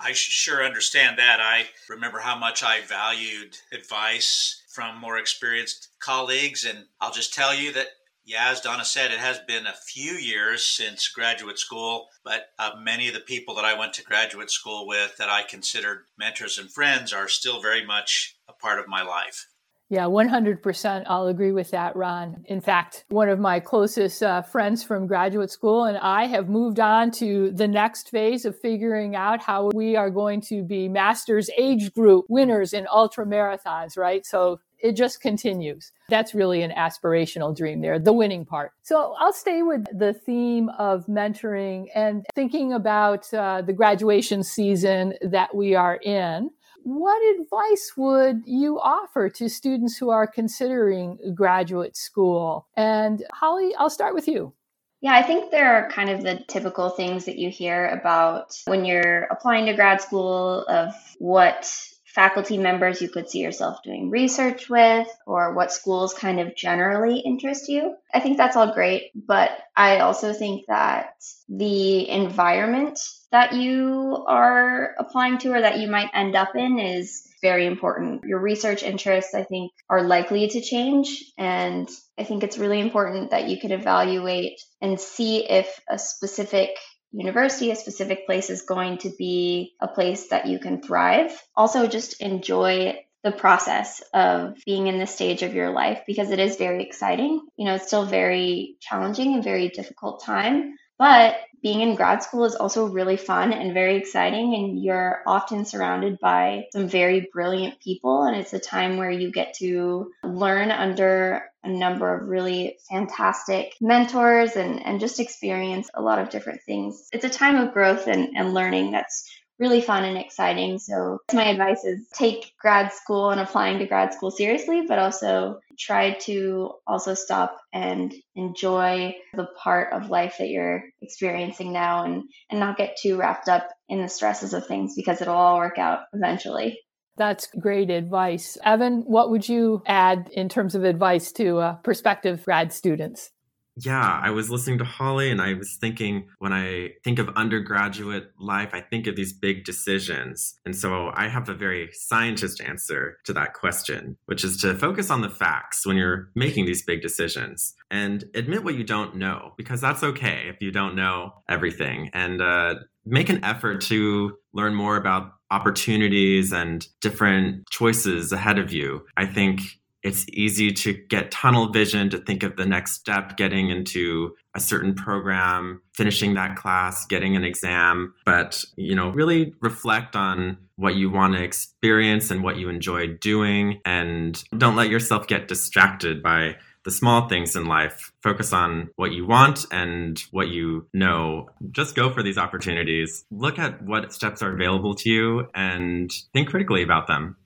I 0.00 0.12
sure 0.12 0.64
understand 0.64 1.18
that. 1.18 1.40
I 1.40 1.66
remember 1.88 2.18
how 2.18 2.36
much 2.36 2.64
I 2.64 2.80
valued 2.80 3.56
advice 3.72 4.62
from 4.70 4.98
more 4.98 5.18
experienced 5.18 5.88
colleagues. 6.00 6.64
And 6.64 6.86
I'll 7.00 7.12
just 7.12 7.32
tell 7.32 7.54
you 7.54 7.72
that, 7.74 7.86
yeah, 8.24 8.48
as 8.50 8.60
Donna 8.60 8.84
said, 8.84 9.12
it 9.12 9.18
has 9.18 9.38
been 9.46 9.66
a 9.66 9.74
few 9.86 10.12
years 10.12 10.64
since 10.64 11.08
graduate 11.08 11.58
school, 11.58 12.08
but 12.24 12.46
uh, 12.58 12.72
many 12.80 13.06
of 13.08 13.14
the 13.14 13.20
people 13.20 13.54
that 13.54 13.64
I 13.64 13.78
went 13.78 13.92
to 13.94 14.04
graduate 14.04 14.50
school 14.50 14.86
with 14.86 15.16
that 15.18 15.28
I 15.28 15.42
considered 15.42 16.06
mentors 16.18 16.58
and 16.58 16.72
friends 16.72 17.12
are 17.12 17.28
still 17.28 17.62
very 17.62 17.84
much 17.84 18.36
a 18.48 18.52
part 18.52 18.80
of 18.80 18.88
my 18.88 19.02
life. 19.02 19.46
Yeah, 19.90 20.04
100%. 20.04 21.04
I'll 21.08 21.26
agree 21.26 21.50
with 21.50 21.72
that, 21.72 21.96
Ron. 21.96 22.44
In 22.46 22.60
fact, 22.60 23.04
one 23.08 23.28
of 23.28 23.40
my 23.40 23.58
closest 23.58 24.22
uh, 24.22 24.40
friends 24.40 24.84
from 24.84 25.08
graduate 25.08 25.50
school 25.50 25.82
and 25.84 25.98
I 25.98 26.26
have 26.26 26.48
moved 26.48 26.78
on 26.78 27.10
to 27.12 27.50
the 27.50 27.66
next 27.66 28.08
phase 28.10 28.44
of 28.44 28.56
figuring 28.56 29.16
out 29.16 29.42
how 29.42 29.70
we 29.74 29.96
are 29.96 30.08
going 30.08 30.42
to 30.42 30.62
be 30.62 30.88
masters 30.88 31.50
age 31.58 31.92
group 31.92 32.26
winners 32.28 32.72
in 32.72 32.86
ultra 32.88 33.26
marathons, 33.26 33.98
right? 33.98 34.24
So 34.24 34.60
it 34.78 34.92
just 34.92 35.20
continues. 35.20 35.92
That's 36.08 36.34
really 36.34 36.62
an 36.62 36.70
aspirational 36.70 37.56
dream 37.56 37.80
there, 37.80 37.98
the 37.98 38.12
winning 38.12 38.44
part. 38.44 38.72
So 38.82 39.14
I'll 39.18 39.32
stay 39.32 39.62
with 39.62 39.84
the 39.92 40.14
theme 40.14 40.68
of 40.70 41.06
mentoring 41.06 41.86
and 41.94 42.24
thinking 42.34 42.72
about 42.72 43.32
uh, 43.34 43.62
the 43.62 43.72
graduation 43.72 44.42
season 44.42 45.14
that 45.22 45.54
we 45.54 45.74
are 45.74 45.96
in. 45.96 46.50
What 46.82 47.20
advice 47.38 47.92
would 47.96 48.42
you 48.46 48.80
offer 48.80 49.28
to 49.30 49.48
students 49.48 49.96
who 49.96 50.10
are 50.10 50.26
considering 50.26 51.18
graduate 51.34 51.96
school? 51.96 52.66
And 52.76 53.24
Holly, 53.32 53.74
I'll 53.78 53.90
start 53.90 54.14
with 54.14 54.28
you. 54.28 54.54
Yeah, 55.02 55.14
I 55.14 55.22
think 55.22 55.50
there 55.50 55.74
are 55.74 55.90
kind 55.90 56.10
of 56.10 56.22
the 56.22 56.44
typical 56.46 56.90
things 56.90 57.24
that 57.24 57.38
you 57.38 57.48
hear 57.48 57.88
about 57.88 58.54
when 58.66 58.84
you're 58.84 59.22
applying 59.30 59.66
to 59.66 59.72
grad 59.72 60.02
school 60.02 60.66
of 60.66 60.92
what 61.18 61.72
faculty 62.14 62.58
members 62.58 63.00
you 63.00 63.08
could 63.08 63.28
see 63.30 63.38
yourself 63.38 63.82
doing 63.84 64.10
research 64.10 64.68
with 64.68 65.08
or 65.26 65.54
what 65.54 65.72
schools 65.72 66.14
kind 66.14 66.40
of 66.40 66.56
generally 66.56 67.20
interest 67.20 67.68
you. 67.68 67.94
I 68.12 68.20
think 68.20 68.36
that's 68.36 68.56
all 68.56 68.74
great, 68.74 69.10
but 69.14 69.50
I 69.76 70.00
also 70.00 70.32
think 70.32 70.66
that 70.66 71.14
the 71.48 72.08
environment 72.08 72.98
that 73.30 73.54
you 73.54 74.24
are 74.26 74.94
applying 74.98 75.38
to 75.38 75.52
or 75.52 75.60
that 75.60 75.78
you 75.78 75.88
might 75.88 76.10
end 76.12 76.34
up 76.34 76.56
in 76.56 76.80
is 76.80 77.28
very 77.40 77.66
important. 77.66 78.24
Your 78.24 78.40
research 78.40 78.82
interests, 78.82 79.34
I 79.34 79.44
think, 79.44 79.72
are 79.88 80.02
likely 80.02 80.48
to 80.48 80.60
change. 80.60 81.24
And 81.38 81.88
I 82.18 82.24
think 82.24 82.42
it's 82.42 82.58
really 82.58 82.80
important 82.80 83.30
that 83.30 83.48
you 83.48 83.58
can 83.60 83.70
evaluate 83.72 84.60
and 84.82 85.00
see 85.00 85.48
if 85.48 85.80
a 85.88 85.98
specific 85.98 86.70
university, 87.12 87.70
a 87.70 87.76
specific 87.76 88.26
place 88.26 88.50
is 88.50 88.62
going 88.62 88.98
to 88.98 89.10
be 89.10 89.74
a 89.80 89.88
place 89.88 90.28
that 90.28 90.46
you 90.46 90.58
can 90.58 90.82
thrive. 90.82 91.32
Also, 91.56 91.86
just 91.86 92.20
enjoy 92.20 93.04
the 93.22 93.32
process 93.32 94.02
of 94.14 94.56
being 94.64 94.86
in 94.86 94.98
this 94.98 95.14
stage 95.14 95.42
of 95.42 95.54
your 95.54 95.70
life 95.70 96.02
because 96.06 96.30
it 96.30 96.38
is 96.38 96.56
very 96.56 96.82
exciting. 96.82 97.40
You 97.56 97.66
know, 97.66 97.74
it's 97.74 97.86
still 97.86 98.06
very 98.06 98.76
challenging 98.80 99.34
and 99.34 99.44
very 99.44 99.68
difficult 99.68 100.24
time, 100.24 100.76
but 101.00 101.38
being 101.62 101.80
in 101.80 101.94
grad 101.94 102.22
school 102.22 102.44
is 102.44 102.54
also 102.54 102.86
really 102.86 103.16
fun 103.16 103.54
and 103.54 103.72
very 103.72 103.96
exciting 103.96 104.54
and 104.54 104.82
you're 104.82 105.22
often 105.26 105.64
surrounded 105.64 106.18
by 106.20 106.66
some 106.72 106.88
very 106.88 107.28
brilliant 107.32 107.80
people 107.80 108.24
and 108.24 108.36
it's 108.36 108.52
a 108.52 108.58
time 108.58 108.98
where 108.98 109.10
you 109.10 109.32
get 109.32 109.54
to 109.54 110.12
learn 110.22 110.70
under 110.70 111.50
a 111.64 111.68
number 111.70 112.14
of 112.14 112.28
really 112.28 112.78
fantastic 112.88 113.74
mentors 113.80 114.56
and, 114.56 114.84
and 114.84 115.00
just 115.00 115.20
experience 115.20 115.90
a 115.94 116.02
lot 116.02 116.18
of 116.18 116.30
different 116.30 116.62
things. 116.62 117.08
It's 117.12 117.24
a 117.24 117.30
time 117.30 117.56
of 117.56 117.72
growth 117.72 118.06
and, 118.06 118.36
and 118.36 118.52
learning 118.52 118.92
that's 118.92 119.30
really 119.60 119.82
fun 119.82 120.04
and 120.04 120.16
exciting. 120.16 120.78
So 120.78 121.18
my 121.32 121.44
advice 121.44 121.84
is 121.84 122.08
take 122.14 122.54
grad 122.58 122.92
school 122.92 123.30
and 123.30 123.40
applying 123.40 123.78
to 123.78 123.86
grad 123.86 124.14
school 124.14 124.30
seriously, 124.30 124.86
but 124.88 124.98
also 124.98 125.60
try 125.78 126.14
to 126.22 126.72
also 126.86 127.14
stop 127.14 127.58
and 127.72 128.12
enjoy 128.34 129.14
the 129.34 129.46
part 129.62 129.92
of 129.92 130.08
life 130.08 130.36
that 130.38 130.48
you're 130.48 130.84
experiencing 131.02 131.72
now 131.72 132.04
and, 132.04 132.24
and 132.50 132.58
not 132.58 132.78
get 132.78 132.96
too 133.00 133.16
wrapped 133.16 133.48
up 133.48 133.68
in 133.88 134.00
the 134.00 134.08
stresses 134.08 134.54
of 134.54 134.66
things 134.66 134.94
because 134.96 135.20
it'll 135.20 135.36
all 135.36 135.58
work 135.58 135.78
out 135.78 136.00
eventually. 136.14 136.80
That's 137.16 137.48
great 137.48 137.90
advice. 137.90 138.56
Evan, 138.64 139.02
what 139.02 139.30
would 139.30 139.46
you 139.46 139.82
add 139.86 140.30
in 140.32 140.48
terms 140.48 140.74
of 140.74 140.84
advice 140.84 141.32
to 141.32 141.58
uh, 141.58 141.74
prospective 141.74 142.42
grad 142.46 142.72
students? 142.72 143.30
Yeah, 143.76 144.20
I 144.22 144.30
was 144.30 144.50
listening 144.50 144.78
to 144.78 144.84
Holly 144.84 145.30
and 145.30 145.40
I 145.40 145.54
was 145.54 145.76
thinking 145.76 146.26
when 146.38 146.52
I 146.52 146.90
think 147.04 147.18
of 147.18 147.28
undergraduate 147.30 148.30
life, 148.38 148.70
I 148.72 148.80
think 148.80 149.06
of 149.06 149.16
these 149.16 149.32
big 149.32 149.64
decisions. 149.64 150.54
And 150.66 150.76
so 150.76 151.10
I 151.14 151.28
have 151.28 151.48
a 151.48 151.54
very 151.54 151.88
scientist 151.92 152.60
answer 152.60 153.18
to 153.24 153.32
that 153.34 153.54
question, 153.54 154.16
which 154.26 154.44
is 154.44 154.56
to 154.58 154.74
focus 154.74 155.08
on 155.10 155.22
the 155.22 155.30
facts 155.30 155.86
when 155.86 155.96
you're 155.96 156.30
making 156.34 156.66
these 156.66 156.84
big 156.84 157.00
decisions 157.00 157.74
and 157.90 158.24
admit 158.34 158.64
what 158.64 158.74
you 158.74 158.84
don't 158.84 159.16
know, 159.16 159.54
because 159.56 159.80
that's 159.80 160.02
okay 160.02 160.46
if 160.48 160.56
you 160.60 160.72
don't 160.72 160.96
know 160.96 161.32
everything. 161.48 162.10
And 162.12 162.42
uh, 162.42 162.74
make 163.06 163.28
an 163.28 163.42
effort 163.44 163.80
to 163.82 164.36
learn 164.52 164.74
more 164.74 164.96
about 164.96 165.32
opportunities 165.50 166.52
and 166.52 166.86
different 167.00 167.68
choices 167.70 168.32
ahead 168.32 168.58
of 168.58 168.72
you. 168.72 169.04
I 169.16 169.26
think 169.26 169.62
it's 170.02 170.26
easy 170.32 170.72
to 170.72 170.92
get 170.92 171.30
tunnel 171.30 171.70
vision 171.70 172.10
to 172.10 172.18
think 172.18 172.42
of 172.42 172.56
the 172.56 172.66
next 172.66 172.92
step 172.92 173.36
getting 173.36 173.70
into 173.70 174.34
a 174.54 174.60
certain 174.60 174.94
program 174.94 175.80
finishing 175.94 176.34
that 176.34 176.56
class 176.56 177.06
getting 177.06 177.36
an 177.36 177.44
exam. 177.44 178.14
But 178.24 178.64
you 178.76 178.94
know 178.94 179.10
really 179.10 179.54
reflect 179.60 180.16
on 180.16 180.58
what 180.76 180.96
you 180.96 181.10
want 181.10 181.34
to 181.34 181.42
experience 181.42 182.30
and 182.30 182.42
what 182.42 182.56
you 182.56 182.68
enjoy 182.68 183.08
doing. 183.08 183.80
And 183.84 184.42
don't 184.56 184.76
let 184.76 184.88
yourself 184.88 185.26
get 185.26 185.46
distracted 185.46 186.22
by 186.22 186.56
the 186.84 186.90
small 186.90 187.28
things 187.28 187.54
in 187.56 187.66
life. 187.66 188.12
Focus 188.22 188.52
on 188.54 188.88
what 188.96 189.12
you 189.12 189.26
want 189.26 189.66
and 189.70 190.18
what 190.30 190.48
you 190.48 190.86
know. 190.94 191.50
Just 191.70 191.94
go 191.94 192.10
for 192.10 192.22
these 192.22 192.38
opportunities. 192.38 193.24
Look 193.30 193.58
at 193.58 193.82
what 193.82 194.12
steps 194.14 194.42
are 194.42 194.54
available 194.54 194.94
to 194.94 195.10
you 195.10 195.48
and 195.54 196.10
think 196.32 196.48
critically 196.48 196.82
about 196.82 197.06
them 197.06 197.36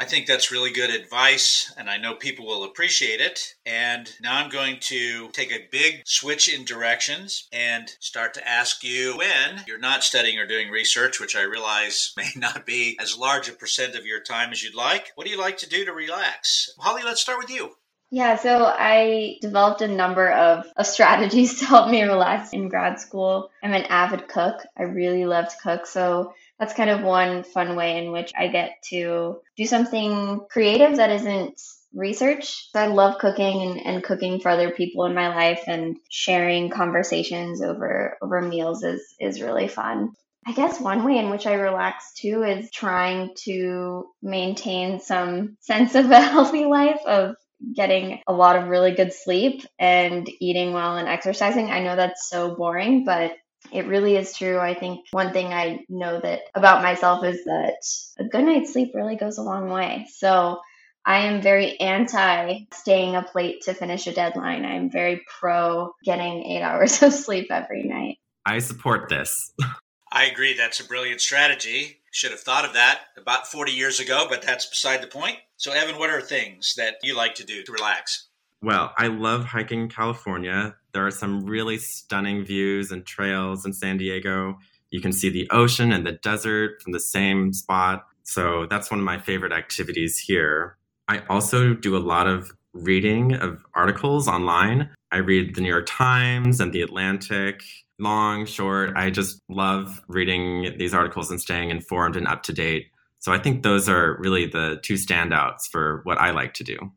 I 0.00 0.06
think 0.06 0.24
that's 0.24 0.50
really 0.50 0.72
good 0.72 0.88
advice, 0.88 1.74
and 1.76 1.90
I 1.90 1.98
know 1.98 2.14
people 2.14 2.46
will 2.46 2.64
appreciate 2.64 3.20
it. 3.20 3.54
And 3.66 4.10
now 4.22 4.38
I'm 4.38 4.48
going 4.48 4.78
to 4.84 5.28
take 5.32 5.52
a 5.52 5.68
big 5.70 6.00
switch 6.06 6.48
in 6.48 6.64
directions 6.64 7.46
and 7.52 7.86
start 8.00 8.32
to 8.34 8.48
ask 8.48 8.82
you 8.82 9.18
when 9.18 9.62
you're 9.66 9.78
not 9.78 10.02
studying 10.02 10.38
or 10.38 10.46
doing 10.46 10.70
research, 10.70 11.20
which 11.20 11.36
I 11.36 11.42
realize 11.42 12.14
may 12.16 12.30
not 12.34 12.64
be 12.64 12.96
as 12.98 13.18
large 13.18 13.50
a 13.50 13.52
percent 13.52 13.94
of 13.94 14.06
your 14.06 14.20
time 14.20 14.52
as 14.52 14.62
you'd 14.62 14.74
like. 14.74 15.12
What 15.16 15.26
do 15.26 15.30
you 15.30 15.38
like 15.38 15.58
to 15.58 15.68
do 15.68 15.84
to 15.84 15.92
relax? 15.92 16.70
Holly, 16.78 17.02
let's 17.04 17.20
start 17.20 17.38
with 17.38 17.50
you. 17.50 17.72
Yeah, 18.10 18.36
so 18.36 18.64
I 18.64 19.36
developed 19.42 19.82
a 19.82 19.88
number 19.88 20.30
of, 20.30 20.64
of 20.78 20.86
strategies 20.86 21.58
to 21.60 21.66
help 21.66 21.90
me 21.90 22.02
relax 22.02 22.54
in 22.54 22.70
grad 22.70 22.98
school. 22.98 23.50
I'm 23.62 23.74
an 23.74 23.84
avid 23.84 24.28
cook. 24.28 24.62
I 24.78 24.84
really 24.84 25.26
love 25.26 25.50
to 25.50 25.56
cook. 25.62 25.86
So 25.86 26.32
that's 26.60 26.74
kind 26.74 26.90
of 26.90 27.00
one 27.00 27.42
fun 27.42 27.74
way 27.74 27.96
in 27.96 28.12
which 28.12 28.32
I 28.38 28.48
get 28.48 28.82
to 28.90 29.40
do 29.56 29.64
something 29.64 30.42
creative 30.50 30.98
that 30.98 31.10
isn't 31.10 31.58
research. 31.94 32.68
I 32.74 32.86
love 32.86 33.18
cooking 33.18 33.62
and, 33.62 33.86
and 33.86 34.04
cooking 34.04 34.40
for 34.40 34.50
other 34.50 34.70
people 34.70 35.06
in 35.06 35.14
my 35.14 35.34
life 35.34 35.64
and 35.66 35.96
sharing 36.10 36.68
conversations 36.68 37.62
over 37.62 38.18
over 38.22 38.42
meals 38.42 38.84
is 38.84 39.14
is 39.18 39.40
really 39.40 39.68
fun. 39.68 40.12
I 40.46 40.52
guess 40.52 40.80
one 40.80 41.04
way 41.04 41.18
in 41.18 41.30
which 41.30 41.46
I 41.46 41.54
relax 41.54 42.12
too 42.14 42.42
is 42.42 42.70
trying 42.70 43.30
to 43.44 44.06
maintain 44.22 45.00
some 45.00 45.56
sense 45.60 45.94
of 45.94 46.10
a 46.10 46.20
healthy 46.20 46.66
life 46.66 47.00
of 47.06 47.36
getting 47.74 48.20
a 48.26 48.32
lot 48.32 48.56
of 48.56 48.68
really 48.68 48.92
good 48.92 49.12
sleep 49.12 49.66
and 49.78 50.28
eating 50.40 50.72
well 50.72 50.96
and 50.96 51.08
exercising. 51.08 51.70
I 51.70 51.80
know 51.80 51.96
that's 51.96 52.28
so 52.28 52.54
boring, 52.54 53.04
but 53.04 53.32
it 53.72 53.86
really 53.86 54.16
is 54.16 54.36
true. 54.36 54.58
I 54.58 54.74
think 54.74 55.06
one 55.10 55.32
thing 55.32 55.52
I 55.52 55.84
know 55.88 56.20
that 56.20 56.40
about 56.54 56.82
myself 56.82 57.24
is 57.24 57.44
that 57.44 57.76
a 58.18 58.24
good 58.24 58.44
night's 58.44 58.72
sleep 58.72 58.92
really 58.94 59.16
goes 59.16 59.38
a 59.38 59.42
long 59.42 59.68
way. 59.68 60.06
So 60.12 60.60
I 61.04 61.20
am 61.20 61.42
very 61.42 61.78
anti 61.80 62.66
staying 62.72 63.16
up 63.16 63.34
late 63.34 63.62
to 63.62 63.74
finish 63.74 64.06
a 64.06 64.12
deadline. 64.12 64.64
I'm 64.64 64.90
very 64.90 65.22
pro 65.40 65.92
getting 66.04 66.44
eight 66.44 66.62
hours 66.62 67.02
of 67.02 67.12
sleep 67.12 67.48
every 67.50 67.84
night. 67.84 68.18
I 68.44 68.58
support 68.58 69.08
this. 69.08 69.52
I 70.12 70.24
agree. 70.24 70.54
That's 70.54 70.80
a 70.80 70.84
brilliant 70.84 71.20
strategy. 71.20 72.00
Should 72.10 72.32
have 72.32 72.40
thought 72.40 72.64
of 72.64 72.74
that 72.74 73.02
about 73.16 73.46
40 73.46 73.70
years 73.70 74.00
ago, 74.00 74.26
but 74.28 74.42
that's 74.42 74.66
beside 74.66 75.02
the 75.02 75.06
point. 75.06 75.36
So, 75.56 75.70
Evan, 75.70 75.98
what 75.98 76.10
are 76.10 76.20
things 76.20 76.74
that 76.76 76.96
you 77.04 77.16
like 77.16 77.36
to 77.36 77.44
do 77.44 77.62
to 77.62 77.72
relax? 77.72 78.26
Well, 78.62 78.92
I 78.98 79.06
love 79.06 79.44
hiking 79.44 79.82
in 79.82 79.88
California. 79.88 80.74
There 80.92 81.06
are 81.06 81.10
some 81.10 81.44
really 81.46 81.78
stunning 81.78 82.44
views 82.44 82.92
and 82.92 83.06
trails 83.06 83.64
in 83.64 83.72
San 83.72 83.96
Diego. 83.96 84.58
You 84.90 85.00
can 85.00 85.12
see 85.12 85.30
the 85.30 85.48
ocean 85.50 85.92
and 85.92 86.06
the 86.06 86.12
desert 86.12 86.82
from 86.82 86.92
the 86.92 87.00
same 87.00 87.54
spot. 87.54 88.06
So 88.22 88.66
that's 88.68 88.90
one 88.90 89.00
of 89.00 89.06
my 89.06 89.18
favorite 89.18 89.52
activities 89.52 90.18
here. 90.18 90.76
I 91.08 91.22
also 91.30 91.72
do 91.74 91.96
a 91.96 91.98
lot 91.98 92.26
of 92.26 92.52
reading 92.74 93.34
of 93.34 93.64
articles 93.74 94.28
online. 94.28 94.90
I 95.10 95.18
read 95.18 95.54
the 95.54 95.62
New 95.62 95.68
York 95.68 95.86
Times 95.86 96.60
and 96.60 96.72
the 96.72 96.82
Atlantic, 96.82 97.62
long, 97.98 98.46
short. 98.46 98.92
I 98.94 99.10
just 99.10 99.40
love 99.48 100.02
reading 100.06 100.74
these 100.78 100.92
articles 100.92 101.30
and 101.30 101.40
staying 101.40 101.70
informed 101.70 102.14
and 102.14 102.28
up 102.28 102.42
to 102.44 102.52
date. 102.52 102.88
So 103.20 103.32
I 103.32 103.38
think 103.38 103.62
those 103.62 103.88
are 103.88 104.16
really 104.20 104.46
the 104.46 104.80
two 104.82 104.94
standouts 104.94 105.68
for 105.70 106.00
what 106.04 106.18
I 106.18 106.30
like 106.30 106.54
to 106.54 106.64
do. 106.64 106.92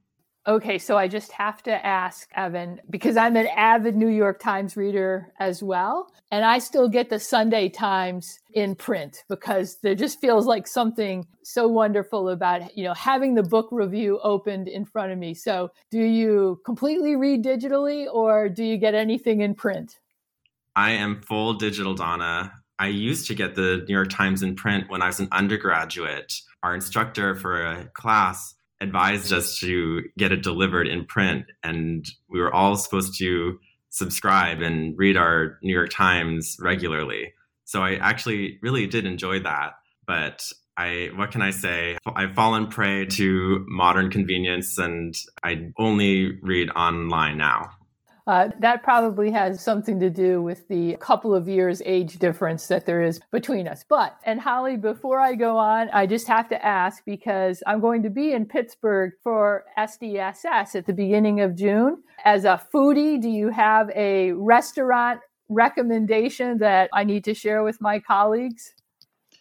Okay, 0.45 0.77
so 0.77 0.97
I 0.97 1.07
just 1.07 1.31
have 1.31 1.63
to 1.63 1.85
ask 1.85 2.29
Evan 2.35 2.81
because 2.89 3.15
I'm 3.15 3.37
an 3.37 3.47
avid 3.47 3.95
New 3.95 4.09
York 4.09 4.41
Times 4.41 4.75
reader 4.75 5.31
as 5.39 5.63
well, 5.63 6.11
and 6.31 6.43
I 6.43 6.59
still 6.59 6.89
get 6.89 7.09
the 7.09 7.17
Sunday 7.17 7.69
Times 7.69 8.39
in 8.51 8.75
print 8.75 9.23
because 9.29 9.77
there 9.83 9.95
just 9.95 10.19
feels 10.19 10.45
like 10.45 10.67
something 10.67 11.25
so 11.43 11.69
wonderful 11.69 12.27
about 12.27 12.75
you 12.77 12.83
know 12.83 12.93
having 12.93 13.35
the 13.35 13.43
book 13.43 13.69
review 13.71 14.19
opened 14.21 14.67
in 14.67 14.83
front 14.83 15.13
of 15.13 15.17
me. 15.17 15.33
So, 15.33 15.71
do 15.91 16.01
you 16.01 16.59
completely 16.65 17.15
read 17.15 17.41
digitally 17.41 18.13
or 18.13 18.49
do 18.49 18.65
you 18.65 18.77
get 18.77 18.95
anything 18.95 19.39
in 19.39 19.55
print? 19.55 19.97
I 20.75 20.91
am 20.91 21.21
full 21.21 21.53
digital, 21.53 21.93
Donna. 21.93 22.51
I 22.79 22.87
used 22.87 23.27
to 23.27 23.35
get 23.35 23.55
the 23.55 23.85
New 23.87 23.93
York 23.93 24.09
Times 24.09 24.43
in 24.43 24.55
print 24.55 24.89
when 24.89 25.01
I 25.01 25.07
was 25.07 25.21
an 25.21 25.29
undergraduate. 25.31 26.33
Our 26.63 26.75
instructor 26.75 27.33
for 27.35 27.65
a 27.65 27.85
class 27.93 28.55
advised 28.83 29.33
us 29.33 29.57
to 29.59 30.03
get 30.17 30.31
it 30.31 30.43
delivered 30.43 30.87
in 30.87 31.05
print, 31.05 31.45
and 31.63 32.05
we 32.29 32.39
were 32.39 32.53
all 32.53 32.75
supposed 32.75 33.17
to 33.19 33.59
subscribe 33.89 34.61
and 34.61 34.97
read 34.97 35.17
our 35.17 35.57
New 35.63 35.73
York 35.73 35.89
Times 35.89 36.57
regularly. 36.59 37.33
So 37.65 37.81
I 37.81 37.95
actually 37.95 38.59
really 38.61 38.87
did 38.87 39.05
enjoy 39.05 39.39
that. 39.41 39.73
But 40.05 40.43
I, 40.75 41.09
what 41.15 41.31
can 41.31 41.41
I 41.41 41.51
say? 41.51 41.97
I've 42.05 42.35
fallen 42.35 42.67
prey 42.67 43.05
to 43.05 43.65
modern 43.67 44.09
convenience 44.09 44.77
and 44.77 45.15
I 45.43 45.71
only 45.77 46.39
read 46.41 46.69
online 46.71 47.37
now. 47.37 47.71
Uh, 48.25 48.49
that 48.59 48.83
probably 48.83 49.31
has 49.31 49.61
something 49.61 49.99
to 49.99 50.09
do 50.09 50.41
with 50.41 50.67
the 50.69 50.95
couple 51.01 51.35
of 51.35 51.47
years 51.47 51.81
age 51.85 52.19
difference 52.19 52.67
that 52.67 52.85
there 52.85 53.03
is 53.03 53.19
between 53.31 53.67
us. 53.67 53.83
But, 53.87 54.17
and 54.23 54.39
Holly, 54.39 54.77
before 54.77 55.19
I 55.19 55.35
go 55.35 55.57
on, 55.57 55.89
I 55.89 56.05
just 56.05 56.27
have 56.27 56.47
to 56.49 56.65
ask 56.65 57.03
because 57.05 57.61
I'm 57.67 57.81
going 57.81 58.03
to 58.03 58.09
be 58.09 58.31
in 58.31 58.45
Pittsburgh 58.45 59.11
for 59.21 59.65
SDSS 59.77 60.75
at 60.75 60.85
the 60.85 60.93
beginning 60.93 61.41
of 61.41 61.55
June. 61.55 62.01
As 62.23 62.45
a 62.45 62.61
foodie, 62.73 63.21
do 63.21 63.29
you 63.29 63.49
have 63.49 63.89
a 63.93 64.31
restaurant 64.31 65.19
recommendation 65.49 66.59
that 66.59 66.89
I 66.93 67.03
need 67.03 67.25
to 67.25 67.33
share 67.33 67.63
with 67.63 67.81
my 67.81 67.99
colleagues? 67.99 68.73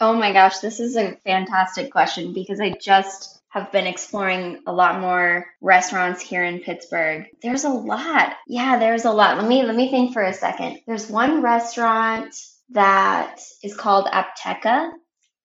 Oh 0.00 0.14
my 0.14 0.32
gosh, 0.32 0.58
this 0.58 0.80
is 0.80 0.96
a 0.96 1.16
fantastic 1.24 1.92
question 1.92 2.32
because 2.32 2.60
I 2.60 2.70
just 2.70 3.41
have 3.52 3.70
been 3.70 3.86
exploring 3.86 4.62
a 4.66 4.72
lot 4.72 5.00
more 5.00 5.46
restaurants 5.60 6.22
here 6.22 6.42
in 6.42 6.60
Pittsburgh. 6.60 7.26
There's 7.42 7.64
a 7.64 7.68
lot. 7.68 8.32
Yeah, 8.48 8.78
there's 8.78 9.04
a 9.04 9.12
lot. 9.12 9.36
Let 9.36 9.46
me 9.46 9.62
let 9.62 9.76
me 9.76 9.90
think 9.90 10.14
for 10.14 10.22
a 10.22 10.32
second. 10.32 10.80
There's 10.86 11.08
one 11.08 11.42
restaurant 11.42 12.34
that 12.70 13.40
is 13.62 13.76
called 13.76 14.06
Apteka. 14.06 14.90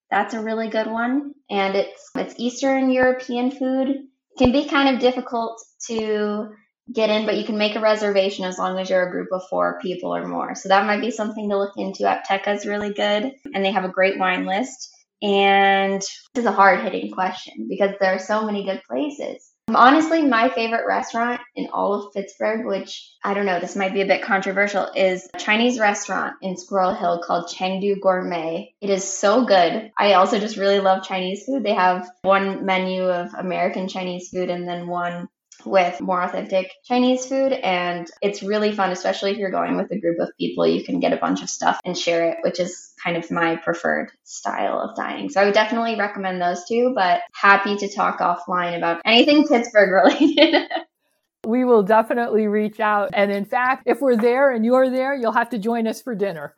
That's 0.09 0.33
a 0.33 0.41
really 0.41 0.69
good 0.69 0.87
one 0.87 1.33
and 1.49 1.75
it's 1.75 2.09
it's 2.15 2.35
Eastern 2.37 2.91
European 2.91 3.51
food. 3.51 3.89
It 3.89 4.37
can 4.37 4.51
be 4.51 4.69
kind 4.69 4.95
of 4.95 5.01
difficult 5.01 5.61
to 5.87 6.49
get 6.93 7.09
in, 7.09 7.25
but 7.25 7.35
you 7.35 7.43
can 7.43 7.57
make 7.57 7.75
a 7.75 7.81
reservation 7.81 8.45
as 8.45 8.57
long 8.57 8.79
as 8.79 8.89
you're 8.89 9.07
a 9.07 9.11
group 9.11 9.29
of 9.31 9.47
four 9.49 9.79
people 9.81 10.15
or 10.15 10.25
more. 10.25 10.55
So 10.55 10.69
that 10.69 10.85
might 10.85 11.01
be 11.01 11.11
something 11.11 11.49
to 11.49 11.57
look 11.57 11.73
into. 11.75 12.03
Apteka 12.03 12.55
is 12.55 12.65
really 12.65 12.93
good, 12.93 13.33
and 13.53 13.65
they 13.65 13.71
have 13.71 13.83
a 13.83 13.89
great 13.89 14.17
wine 14.17 14.45
list. 14.45 14.93
And 15.21 16.01
this 16.01 16.43
is 16.43 16.45
a 16.45 16.51
hard 16.51 16.81
hitting 16.81 17.11
question 17.11 17.67
because 17.69 17.91
there 17.99 18.15
are 18.15 18.19
so 18.19 18.45
many 18.45 18.65
good 18.65 18.81
places. 18.87 19.51
Honestly, 19.73 20.21
my 20.21 20.47
favorite 20.47 20.87
restaurant 20.87 21.41
in 21.55 21.67
all 21.73 21.93
of 21.93 22.13
Pittsburgh, 22.13 22.65
which 22.65 23.13
I 23.21 23.33
don't 23.33 23.45
know, 23.45 23.59
this 23.59 23.75
might 23.75 23.93
be 23.93 24.01
a 24.01 24.05
bit 24.05 24.21
controversial, 24.21 24.87
is 24.95 25.27
a 25.33 25.39
Chinese 25.39 25.77
restaurant 25.77 26.35
in 26.41 26.55
Squirrel 26.55 26.93
Hill 26.93 27.21
called 27.25 27.49
Chengdu 27.49 27.99
Gourmet. 27.99 28.73
It 28.79 28.89
is 28.89 29.03
so 29.03 29.43
good. 29.43 29.91
I 29.97 30.13
also 30.13 30.39
just 30.39 30.55
really 30.55 30.79
love 30.79 31.03
Chinese 31.03 31.43
food. 31.43 31.63
They 31.63 31.73
have 31.73 32.09
one 32.21 32.65
menu 32.65 33.09
of 33.09 33.33
American 33.33 33.89
Chinese 33.89 34.29
food 34.29 34.49
and 34.49 34.65
then 34.65 34.87
one 34.87 35.27
with 35.69 36.01
more 36.01 36.21
authentic 36.21 36.71
Chinese 36.83 37.25
food. 37.25 37.53
And 37.53 38.09
it's 38.21 38.43
really 38.43 38.71
fun, 38.71 38.91
especially 38.91 39.31
if 39.31 39.37
you're 39.37 39.51
going 39.51 39.77
with 39.77 39.91
a 39.91 39.99
group 39.99 40.19
of 40.19 40.29
people. 40.39 40.67
You 40.67 40.83
can 40.83 40.99
get 40.99 41.13
a 41.13 41.17
bunch 41.17 41.41
of 41.41 41.49
stuff 41.49 41.79
and 41.85 41.97
share 41.97 42.29
it, 42.29 42.37
which 42.43 42.59
is 42.59 42.93
kind 43.03 43.17
of 43.17 43.29
my 43.31 43.55
preferred 43.57 44.11
style 44.23 44.79
of 44.79 44.95
dining. 44.95 45.29
So 45.29 45.41
I 45.41 45.45
would 45.45 45.53
definitely 45.53 45.95
recommend 45.95 46.41
those 46.41 46.65
two, 46.65 46.93
but 46.95 47.21
happy 47.33 47.75
to 47.77 47.89
talk 47.89 48.19
offline 48.19 48.77
about 48.77 49.01
anything 49.05 49.47
Pittsburgh 49.47 49.91
related. 49.91 50.67
we 51.45 51.63
will 51.63 51.83
definitely 51.83 52.47
reach 52.47 52.79
out. 52.79 53.11
And 53.13 53.31
in 53.31 53.45
fact, 53.45 53.83
if 53.85 54.01
we're 54.01 54.17
there 54.17 54.51
and 54.51 54.65
you're 54.65 54.89
there, 54.89 55.15
you'll 55.15 55.31
have 55.31 55.49
to 55.51 55.57
join 55.57 55.87
us 55.87 56.01
for 56.01 56.15
dinner. 56.15 56.53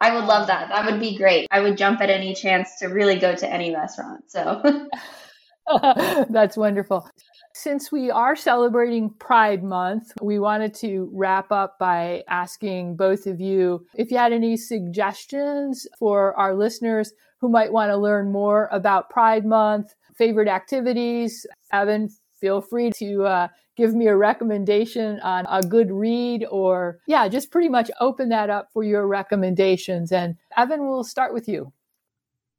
I 0.00 0.14
would 0.14 0.24
love 0.24 0.48
that. 0.48 0.68
That 0.68 0.90
would 0.90 0.98
be 0.98 1.16
great. 1.16 1.46
I 1.52 1.60
would 1.60 1.76
jump 1.76 2.00
at 2.00 2.10
any 2.10 2.34
chance 2.34 2.78
to 2.80 2.88
really 2.88 3.20
go 3.20 3.36
to 3.36 3.48
any 3.48 3.72
restaurant. 3.72 4.24
So 4.28 4.88
that's 6.30 6.56
wonderful. 6.56 7.08
Since 7.54 7.92
we 7.92 8.10
are 8.10 8.34
celebrating 8.34 9.10
Pride 9.10 9.62
Month, 9.62 10.12
we 10.22 10.38
wanted 10.38 10.72
to 10.76 11.10
wrap 11.12 11.52
up 11.52 11.78
by 11.78 12.24
asking 12.26 12.96
both 12.96 13.26
of 13.26 13.40
you 13.40 13.86
if 13.94 14.10
you 14.10 14.16
had 14.16 14.32
any 14.32 14.56
suggestions 14.56 15.86
for 15.98 16.34
our 16.38 16.54
listeners 16.54 17.12
who 17.40 17.50
might 17.50 17.72
want 17.72 17.90
to 17.90 17.96
learn 17.96 18.32
more 18.32 18.70
about 18.72 19.10
Pride 19.10 19.44
Month, 19.44 19.94
favorite 20.14 20.48
activities. 20.48 21.46
Evan, 21.70 22.08
feel 22.40 22.62
free 22.62 22.90
to 22.96 23.24
uh, 23.24 23.48
give 23.76 23.94
me 23.94 24.06
a 24.06 24.16
recommendation 24.16 25.20
on 25.20 25.44
a 25.50 25.60
good 25.60 25.90
read 25.90 26.46
or, 26.50 27.00
yeah, 27.06 27.28
just 27.28 27.50
pretty 27.50 27.68
much 27.68 27.90
open 28.00 28.30
that 28.30 28.48
up 28.48 28.70
for 28.72 28.82
your 28.82 29.06
recommendations. 29.06 30.10
And 30.10 30.36
Evan, 30.56 30.88
we'll 30.88 31.04
start 31.04 31.34
with 31.34 31.48
you. 31.48 31.72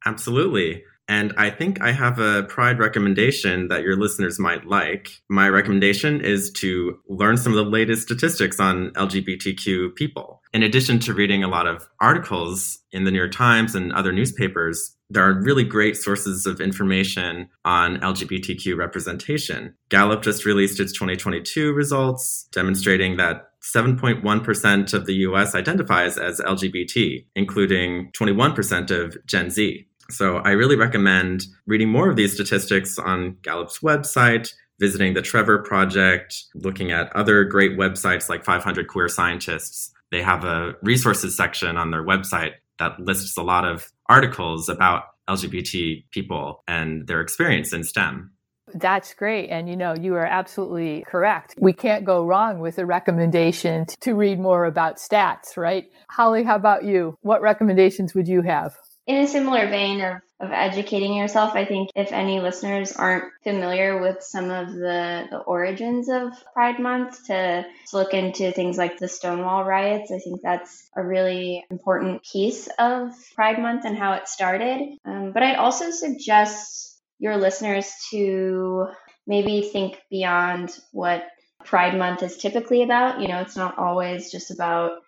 Absolutely. 0.06 0.84
And 1.08 1.34
I 1.36 1.50
think 1.50 1.82
I 1.82 1.92
have 1.92 2.18
a 2.18 2.44
Pride 2.44 2.78
recommendation 2.78 3.68
that 3.68 3.82
your 3.82 3.96
listeners 3.96 4.38
might 4.38 4.66
like. 4.66 5.20
My 5.28 5.48
recommendation 5.48 6.20
is 6.20 6.50
to 6.52 6.98
learn 7.08 7.36
some 7.36 7.52
of 7.52 7.56
the 7.56 7.70
latest 7.70 8.02
statistics 8.02 8.58
on 8.58 8.90
LGBTQ 8.92 9.94
people. 9.96 10.42
In 10.52 10.62
addition 10.62 10.98
to 11.00 11.14
reading 11.14 11.42
a 11.42 11.48
lot 11.48 11.66
of 11.66 11.88
articles 12.00 12.78
in 12.92 13.04
the 13.04 13.10
New 13.10 13.18
York 13.18 13.32
Times 13.32 13.74
and 13.74 13.92
other 13.92 14.12
newspapers, 14.12 14.96
there 15.10 15.28
are 15.28 15.42
really 15.42 15.64
great 15.64 15.96
sources 15.96 16.46
of 16.46 16.60
information 16.60 17.48
on 17.64 17.98
LGBTQ 17.98 18.76
representation. 18.76 19.74
Gallup 19.88 20.22
just 20.22 20.44
released 20.44 20.80
its 20.80 20.92
2022 20.92 21.72
results, 21.72 22.48
demonstrating 22.52 23.16
that 23.16 23.50
7.1% 23.62 24.94
of 24.94 25.06
the 25.06 25.14
US 25.14 25.54
identifies 25.54 26.18
as 26.18 26.40
LGBT, 26.40 27.26
including 27.34 28.10
21% 28.18 28.90
of 28.90 29.16
Gen 29.26 29.50
Z. 29.50 29.86
So 30.10 30.38
I 30.38 30.50
really 30.50 30.76
recommend 30.76 31.46
reading 31.66 31.88
more 31.88 32.10
of 32.10 32.16
these 32.16 32.34
statistics 32.34 32.98
on 32.98 33.36
Gallup's 33.42 33.80
website, 33.80 34.52
visiting 34.78 35.14
the 35.14 35.22
Trevor 35.22 35.58
Project, 35.58 36.44
looking 36.54 36.90
at 36.90 37.14
other 37.16 37.44
great 37.44 37.78
websites 37.78 38.28
like 38.28 38.44
500 38.44 38.88
Queer 38.88 39.08
Scientists. 39.08 39.92
They 40.10 40.22
have 40.22 40.44
a 40.44 40.74
resources 40.82 41.36
section 41.36 41.76
on 41.76 41.90
their 41.90 42.04
website 42.04 42.52
that 42.78 43.00
lists 43.00 43.36
a 43.36 43.42
lot 43.42 43.64
of 43.64 43.92
articles 44.08 44.68
about 44.68 45.04
LGBT 45.28 46.04
people 46.10 46.62
and 46.68 47.06
their 47.06 47.20
experience 47.20 47.72
in 47.72 47.84
STEM. 47.84 48.30
That's 48.74 49.14
great. 49.14 49.50
And 49.50 49.68
you 49.68 49.76
know, 49.76 49.94
you 49.98 50.14
are 50.14 50.26
absolutely 50.26 51.04
correct. 51.06 51.54
We 51.58 51.72
can't 51.72 52.04
go 52.04 52.24
wrong 52.24 52.58
with 52.58 52.78
a 52.78 52.86
recommendation 52.86 53.86
to 54.00 54.14
read 54.14 54.40
more 54.40 54.64
about 54.64 54.96
stats, 54.96 55.56
right? 55.56 55.84
Holly, 56.10 56.42
how 56.42 56.56
about 56.56 56.84
you? 56.84 57.16
What 57.22 57.40
recommendations 57.40 58.14
would 58.14 58.26
you 58.26 58.42
have? 58.42 58.74
In 59.06 59.16
a 59.16 59.26
similar 59.26 59.68
vein 59.68 60.00
of, 60.00 60.16
of 60.40 60.50
educating 60.50 61.14
yourself, 61.14 61.54
I 61.54 61.64
think 61.64 61.90
if 61.94 62.10
any 62.12 62.40
listeners 62.40 62.92
aren't 62.92 63.24
familiar 63.42 64.00
with 64.00 64.22
some 64.22 64.50
of 64.50 64.72
the, 64.72 65.26
the 65.30 65.38
origins 65.38 66.08
of 66.08 66.32
Pride 66.54 66.78
Month, 66.78 67.26
to, 67.26 67.64
to 67.90 67.96
look 67.96 68.14
into 68.14 68.50
things 68.52 68.78
like 68.78 68.98
the 68.98 69.08
Stonewall 69.08 69.64
riots, 69.64 70.10
I 70.10 70.18
think 70.18 70.40
that's 70.42 70.88
a 70.96 71.02
really 71.02 71.64
important 71.70 72.22
piece 72.24 72.68
of 72.78 73.12
Pride 73.34 73.58
Month 73.58 73.84
and 73.84 73.96
how 73.96 74.14
it 74.14 74.28
started. 74.28 74.96
Um, 75.04 75.32
but 75.32 75.42
I'd 75.42 75.56
also 75.56 75.90
suggest 75.90 76.98
your 77.18 77.36
listeners 77.36 77.92
to 78.10 78.88
maybe 79.26 79.62
think 79.62 80.00
beyond 80.10 80.76
what 80.92 81.26
Pride 81.64 81.96
Month 81.96 82.22
is 82.22 82.36
typically 82.36 82.82
about. 82.82 83.20
You 83.20 83.28
know, 83.28 83.40
it's 83.40 83.56
not 83.56 83.78
always 83.78 84.30
just 84.30 84.50
about 84.50 85.03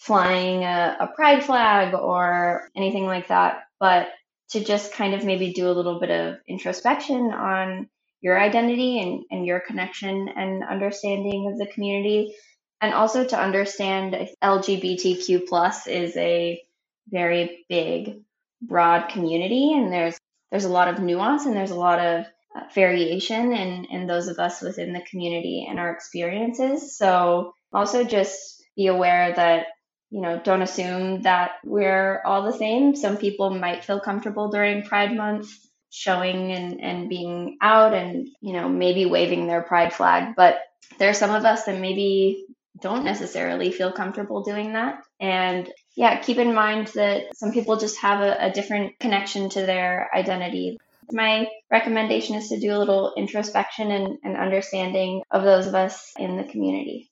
flying 0.00 0.64
a, 0.64 0.96
a 0.98 1.06
pride 1.08 1.44
flag 1.44 1.94
or 1.94 2.70
anything 2.74 3.04
like 3.04 3.28
that, 3.28 3.64
but 3.78 4.08
to 4.48 4.64
just 4.64 4.94
kind 4.94 5.14
of 5.14 5.24
maybe 5.24 5.52
do 5.52 5.70
a 5.70 5.72
little 5.72 6.00
bit 6.00 6.10
of 6.10 6.38
introspection 6.48 7.30
on 7.32 7.88
your 8.22 8.40
identity 8.40 9.00
and, 9.00 9.24
and 9.30 9.46
your 9.46 9.60
connection 9.60 10.28
and 10.28 10.64
understanding 10.64 11.50
of 11.52 11.58
the 11.58 11.72
community. 11.72 12.34
And 12.80 12.94
also 12.94 13.24
to 13.26 13.38
understand 13.38 14.28
lgbtq 14.42 15.46
plus 15.46 15.86
is 15.86 16.16
a 16.16 16.62
very 17.08 17.66
big 17.68 18.22
broad 18.62 19.08
community 19.10 19.72
and 19.74 19.92
there's 19.92 20.18
there's 20.50 20.64
a 20.64 20.70
lot 20.70 20.88
of 20.88 20.98
nuance 20.98 21.44
and 21.44 21.54
there's 21.54 21.70
a 21.70 21.76
lot 21.76 21.98
of 21.98 22.24
uh, 22.56 22.60
variation 22.74 23.52
in 23.52 23.84
in 23.84 24.06
those 24.06 24.28
of 24.28 24.38
us 24.38 24.62
within 24.62 24.94
the 24.94 25.04
community 25.10 25.66
and 25.68 25.78
our 25.78 25.92
experiences. 25.92 26.96
So 26.96 27.52
also 27.72 28.02
just 28.02 28.64
be 28.76 28.86
aware 28.86 29.34
that 29.34 29.66
you 30.10 30.20
know, 30.20 30.40
don't 30.42 30.62
assume 30.62 31.22
that 31.22 31.52
we're 31.64 32.20
all 32.24 32.42
the 32.42 32.56
same. 32.56 32.96
Some 32.96 33.16
people 33.16 33.50
might 33.50 33.84
feel 33.84 34.00
comfortable 34.00 34.50
during 34.50 34.82
Pride 34.82 35.16
Month 35.16 35.48
showing 35.90 36.52
and, 36.52 36.80
and 36.80 37.08
being 37.08 37.58
out 37.60 37.94
and, 37.94 38.28
you 38.40 38.52
know, 38.52 38.68
maybe 38.68 39.06
waving 39.06 39.46
their 39.46 39.62
pride 39.62 39.92
flag. 39.92 40.34
But 40.36 40.60
there 40.98 41.10
are 41.10 41.14
some 41.14 41.34
of 41.34 41.44
us 41.44 41.64
that 41.64 41.80
maybe 41.80 42.46
don't 42.80 43.04
necessarily 43.04 43.70
feel 43.72 43.92
comfortable 43.92 44.42
doing 44.42 44.72
that. 44.72 45.02
And 45.20 45.70
yeah, 45.96 46.20
keep 46.20 46.38
in 46.38 46.54
mind 46.54 46.88
that 46.94 47.36
some 47.36 47.52
people 47.52 47.76
just 47.76 47.98
have 47.98 48.20
a, 48.20 48.46
a 48.46 48.52
different 48.52 48.98
connection 48.98 49.50
to 49.50 49.66
their 49.66 50.08
identity. 50.14 50.78
My 51.12 51.48
recommendation 51.70 52.36
is 52.36 52.48
to 52.48 52.60
do 52.60 52.74
a 52.74 52.78
little 52.78 53.12
introspection 53.16 53.90
and, 53.90 54.18
and 54.22 54.36
understanding 54.36 55.22
of 55.30 55.42
those 55.42 55.66
of 55.66 55.74
us 55.74 56.12
in 56.16 56.36
the 56.36 56.44
community. 56.44 57.09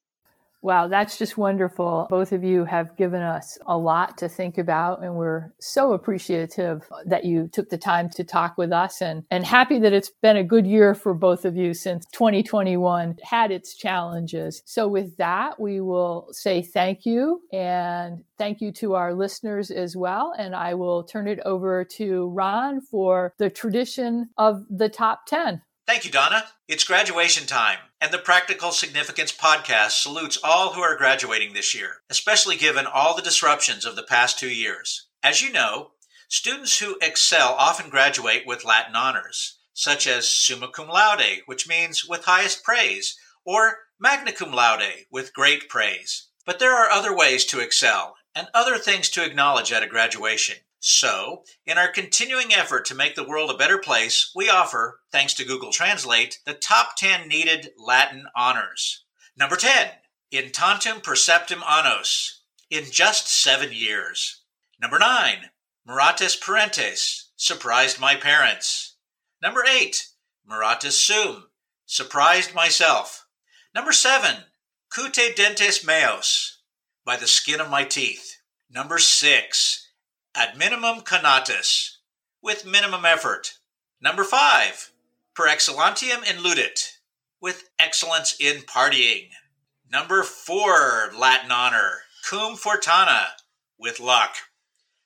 Wow, 0.60 0.88
that's 0.88 1.16
just 1.16 1.38
wonderful. 1.38 2.08
Both 2.10 2.32
of 2.32 2.42
you 2.42 2.64
have 2.64 2.96
given 2.96 3.22
us 3.22 3.58
a 3.66 3.78
lot 3.78 4.18
to 4.18 4.28
think 4.28 4.58
about, 4.58 5.04
and 5.04 5.14
we're 5.14 5.52
so 5.60 5.92
appreciative 5.92 6.82
that 7.06 7.24
you 7.24 7.46
took 7.46 7.68
the 7.70 7.78
time 7.78 8.10
to 8.10 8.24
talk 8.24 8.58
with 8.58 8.72
us 8.72 9.00
and, 9.00 9.22
and 9.30 9.46
happy 9.46 9.78
that 9.78 9.92
it's 9.92 10.10
been 10.20 10.36
a 10.36 10.42
good 10.42 10.66
year 10.66 10.96
for 10.96 11.14
both 11.14 11.44
of 11.44 11.56
you 11.56 11.74
since 11.74 12.06
2021 12.06 13.18
had 13.22 13.52
its 13.52 13.76
challenges. 13.76 14.62
So, 14.66 14.88
with 14.88 15.16
that, 15.18 15.60
we 15.60 15.80
will 15.80 16.26
say 16.32 16.60
thank 16.62 17.06
you 17.06 17.40
and 17.52 18.24
thank 18.36 18.60
you 18.60 18.72
to 18.72 18.94
our 18.94 19.14
listeners 19.14 19.70
as 19.70 19.96
well. 19.96 20.34
And 20.36 20.56
I 20.56 20.74
will 20.74 21.04
turn 21.04 21.28
it 21.28 21.38
over 21.44 21.84
to 21.84 22.30
Ron 22.30 22.80
for 22.80 23.32
the 23.38 23.48
tradition 23.48 24.30
of 24.36 24.64
the 24.68 24.88
top 24.88 25.26
10. 25.26 25.62
Thank 25.88 26.04
you, 26.04 26.10
Donna. 26.10 26.44
It's 26.68 26.84
graduation 26.84 27.46
time, 27.46 27.78
and 27.98 28.12
the 28.12 28.18
Practical 28.18 28.72
Significance 28.72 29.32
podcast 29.32 30.02
salutes 30.02 30.38
all 30.44 30.74
who 30.74 30.82
are 30.82 30.98
graduating 30.98 31.54
this 31.54 31.74
year, 31.74 32.02
especially 32.10 32.56
given 32.56 32.84
all 32.84 33.16
the 33.16 33.22
disruptions 33.22 33.86
of 33.86 33.96
the 33.96 34.02
past 34.02 34.38
two 34.38 34.50
years. 34.50 35.06
As 35.22 35.40
you 35.40 35.50
know, 35.50 35.92
students 36.28 36.78
who 36.78 36.98
excel 37.00 37.54
often 37.58 37.88
graduate 37.88 38.42
with 38.46 38.66
Latin 38.66 38.96
honors, 38.96 39.60
such 39.72 40.06
as 40.06 40.28
summa 40.28 40.68
cum 40.68 40.88
laude, 40.88 41.40
which 41.46 41.66
means 41.66 42.04
with 42.04 42.26
highest 42.26 42.62
praise, 42.62 43.16
or 43.46 43.78
magna 43.98 44.32
cum 44.32 44.52
laude, 44.52 45.06
with 45.10 45.32
great 45.32 45.70
praise. 45.70 46.28
But 46.44 46.58
there 46.58 46.76
are 46.76 46.90
other 46.90 47.16
ways 47.16 47.46
to 47.46 47.60
excel 47.60 48.14
and 48.34 48.48
other 48.52 48.76
things 48.76 49.08
to 49.08 49.24
acknowledge 49.24 49.72
at 49.72 49.82
a 49.82 49.86
graduation. 49.86 50.56
So, 50.90 51.44
in 51.66 51.76
our 51.76 51.92
continuing 51.92 52.54
effort 52.54 52.86
to 52.86 52.94
make 52.94 53.14
the 53.14 53.28
world 53.28 53.50
a 53.50 53.58
better 53.58 53.76
place, 53.76 54.32
we 54.34 54.48
offer, 54.48 55.00
thanks 55.12 55.34
to 55.34 55.44
Google 55.44 55.70
Translate, 55.70 56.38
the 56.46 56.54
top 56.54 56.96
10 56.96 57.28
needed 57.28 57.72
Latin 57.76 58.24
honors. 58.34 59.04
Number 59.36 59.56
10, 59.56 59.90
in 60.30 60.50
tantum 60.50 61.02
perceptum 61.02 61.60
annos, 61.60 62.38
in 62.70 62.86
just 62.90 63.28
seven 63.28 63.70
years. 63.70 64.40
Number 64.80 64.98
9, 64.98 65.50
Miratus 65.86 66.40
parentes, 66.40 67.32
surprised 67.36 68.00
my 68.00 68.14
parents. 68.14 68.96
Number 69.42 69.66
8, 69.68 70.08
Miratus 70.50 70.92
sum, 70.92 71.48
surprised 71.84 72.54
myself. 72.54 73.26
Number 73.74 73.92
7, 73.92 74.44
Cute 74.90 75.36
dentes 75.36 75.86
meos, 75.86 76.62
by 77.04 77.16
the 77.16 77.26
skin 77.26 77.60
of 77.60 77.68
my 77.68 77.84
teeth. 77.84 78.38
Number 78.70 78.96
6, 78.96 79.87
ad 80.38 80.56
minimum 80.56 81.00
conatus, 81.00 81.96
with 82.40 82.64
minimum 82.64 83.04
effort. 83.04 83.54
Number 84.00 84.22
five, 84.22 84.92
per 85.34 85.48
excellentiam 85.48 86.22
in 86.22 86.36
ludit, 86.44 86.98
with 87.40 87.68
excellence 87.76 88.36
in 88.38 88.62
partying. 88.62 89.30
Number 89.90 90.22
four, 90.22 91.10
Latin 91.12 91.50
honor, 91.50 92.02
cum 92.30 92.54
fortuna, 92.54 93.30
with 93.80 93.98
luck. 93.98 94.36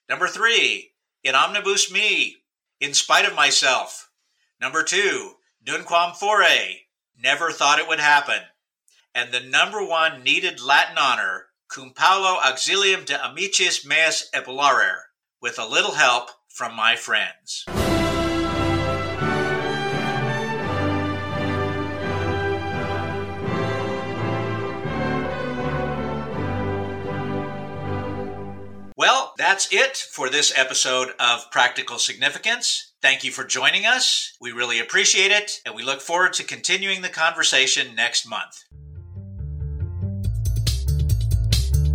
Number 0.06 0.28
three, 0.28 0.92
in 1.24 1.34
omnibus 1.34 1.90
me, 1.90 2.42
in 2.78 2.92
spite 2.92 3.24
of 3.24 3.34
myself. 3.34 4.10
Number 4.60 4.82
two, 4.82 5.36
nunquam 5.66 6.14
fore, 6.14 6.44
never 7.18 7.52
thought 7.52 7.78
it 7.78 7.88
would 7.88 8.00
happen. 8.00 8.42
And 9.14 9.32
the 9.32 9.40
number 9.40 9.82
one 9.82 10.22
needed 10.22 10.60
Latin 10.60 10.98
honor, 10.98 11.46
cum 11.68 11.94
Paulo 11.94 12.38
auxilium 12.38 13.06
de 13.06 13.14
amicis 13.14 13.86
meus 13.86 14.28
epularer, 14.34 15.04
with 15.42 15.58
a 15.58 15.66
little 15.66 15.92
help 15.92 16.30
from 16.48 16.74
my 16.74 16.96
friends. 16.96 17.66
Well, 28.96 29.34
that's 29.36 29.72
it 29.72 29.96
for 29.96 30.30
this 30.30 30.56
episode 30.56 31.08
of 31.18 31.50
Practical 31.50 31.98
Significance. 31.98 32.92
Thank 33.02 33.24
you 33.24 33.32
for 33.32 33.42
joining 33.42 33.84
us. 33.84 34.36
We 34.40 34.52
really 34.52 34.78
appreciate 34.78 35.32
it, 35.32 35.60
and 35.66 35.74
we 35.74 35.82
look 35.82 36.00
forward 36.00 36.34
to 36.34 36.44
continuing 36.44 37.02
the 37.02 37.08
conversation 37.08 37.96
next 37.96 38.28
month. 38.28 38.62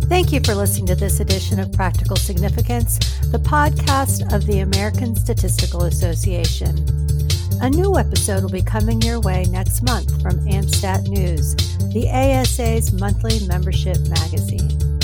Thank 0.08 0.32
you 0.32 0.40
for 0.40 0.54
listening 0.54 0.86
to 0.86 0.94
this 0.94 1.20
edition 1.20 1.60
of 1.60 1.70
Practical 1.70 2.16
Significance, 2.16 2.98
the 3.30 3.38
podcast 3.38 4.32
of 4.34 4.46
the 4.46 4.60
American 4.60 5.14
Statistical 5.14 5.82
Association. 5.82 6.74
A 7.60 7.68
new 7.68 7.98
episode 7.98 8.42
will 8.42 8.50
be 8.50 8.62
coming 8.62 9.02
your 9.02 9.20
way 9.20 9.44
next 9.50 9.82
month 9.82 10.10
from 10.22 10.38
AmStat 10.46 11.06
News, 11.08 11.54
the 11.92 12.08
ASA's 12.08 12.90
monthly 12.90 13.46
membership 13.46 13.98
magazine. 14.08 14.97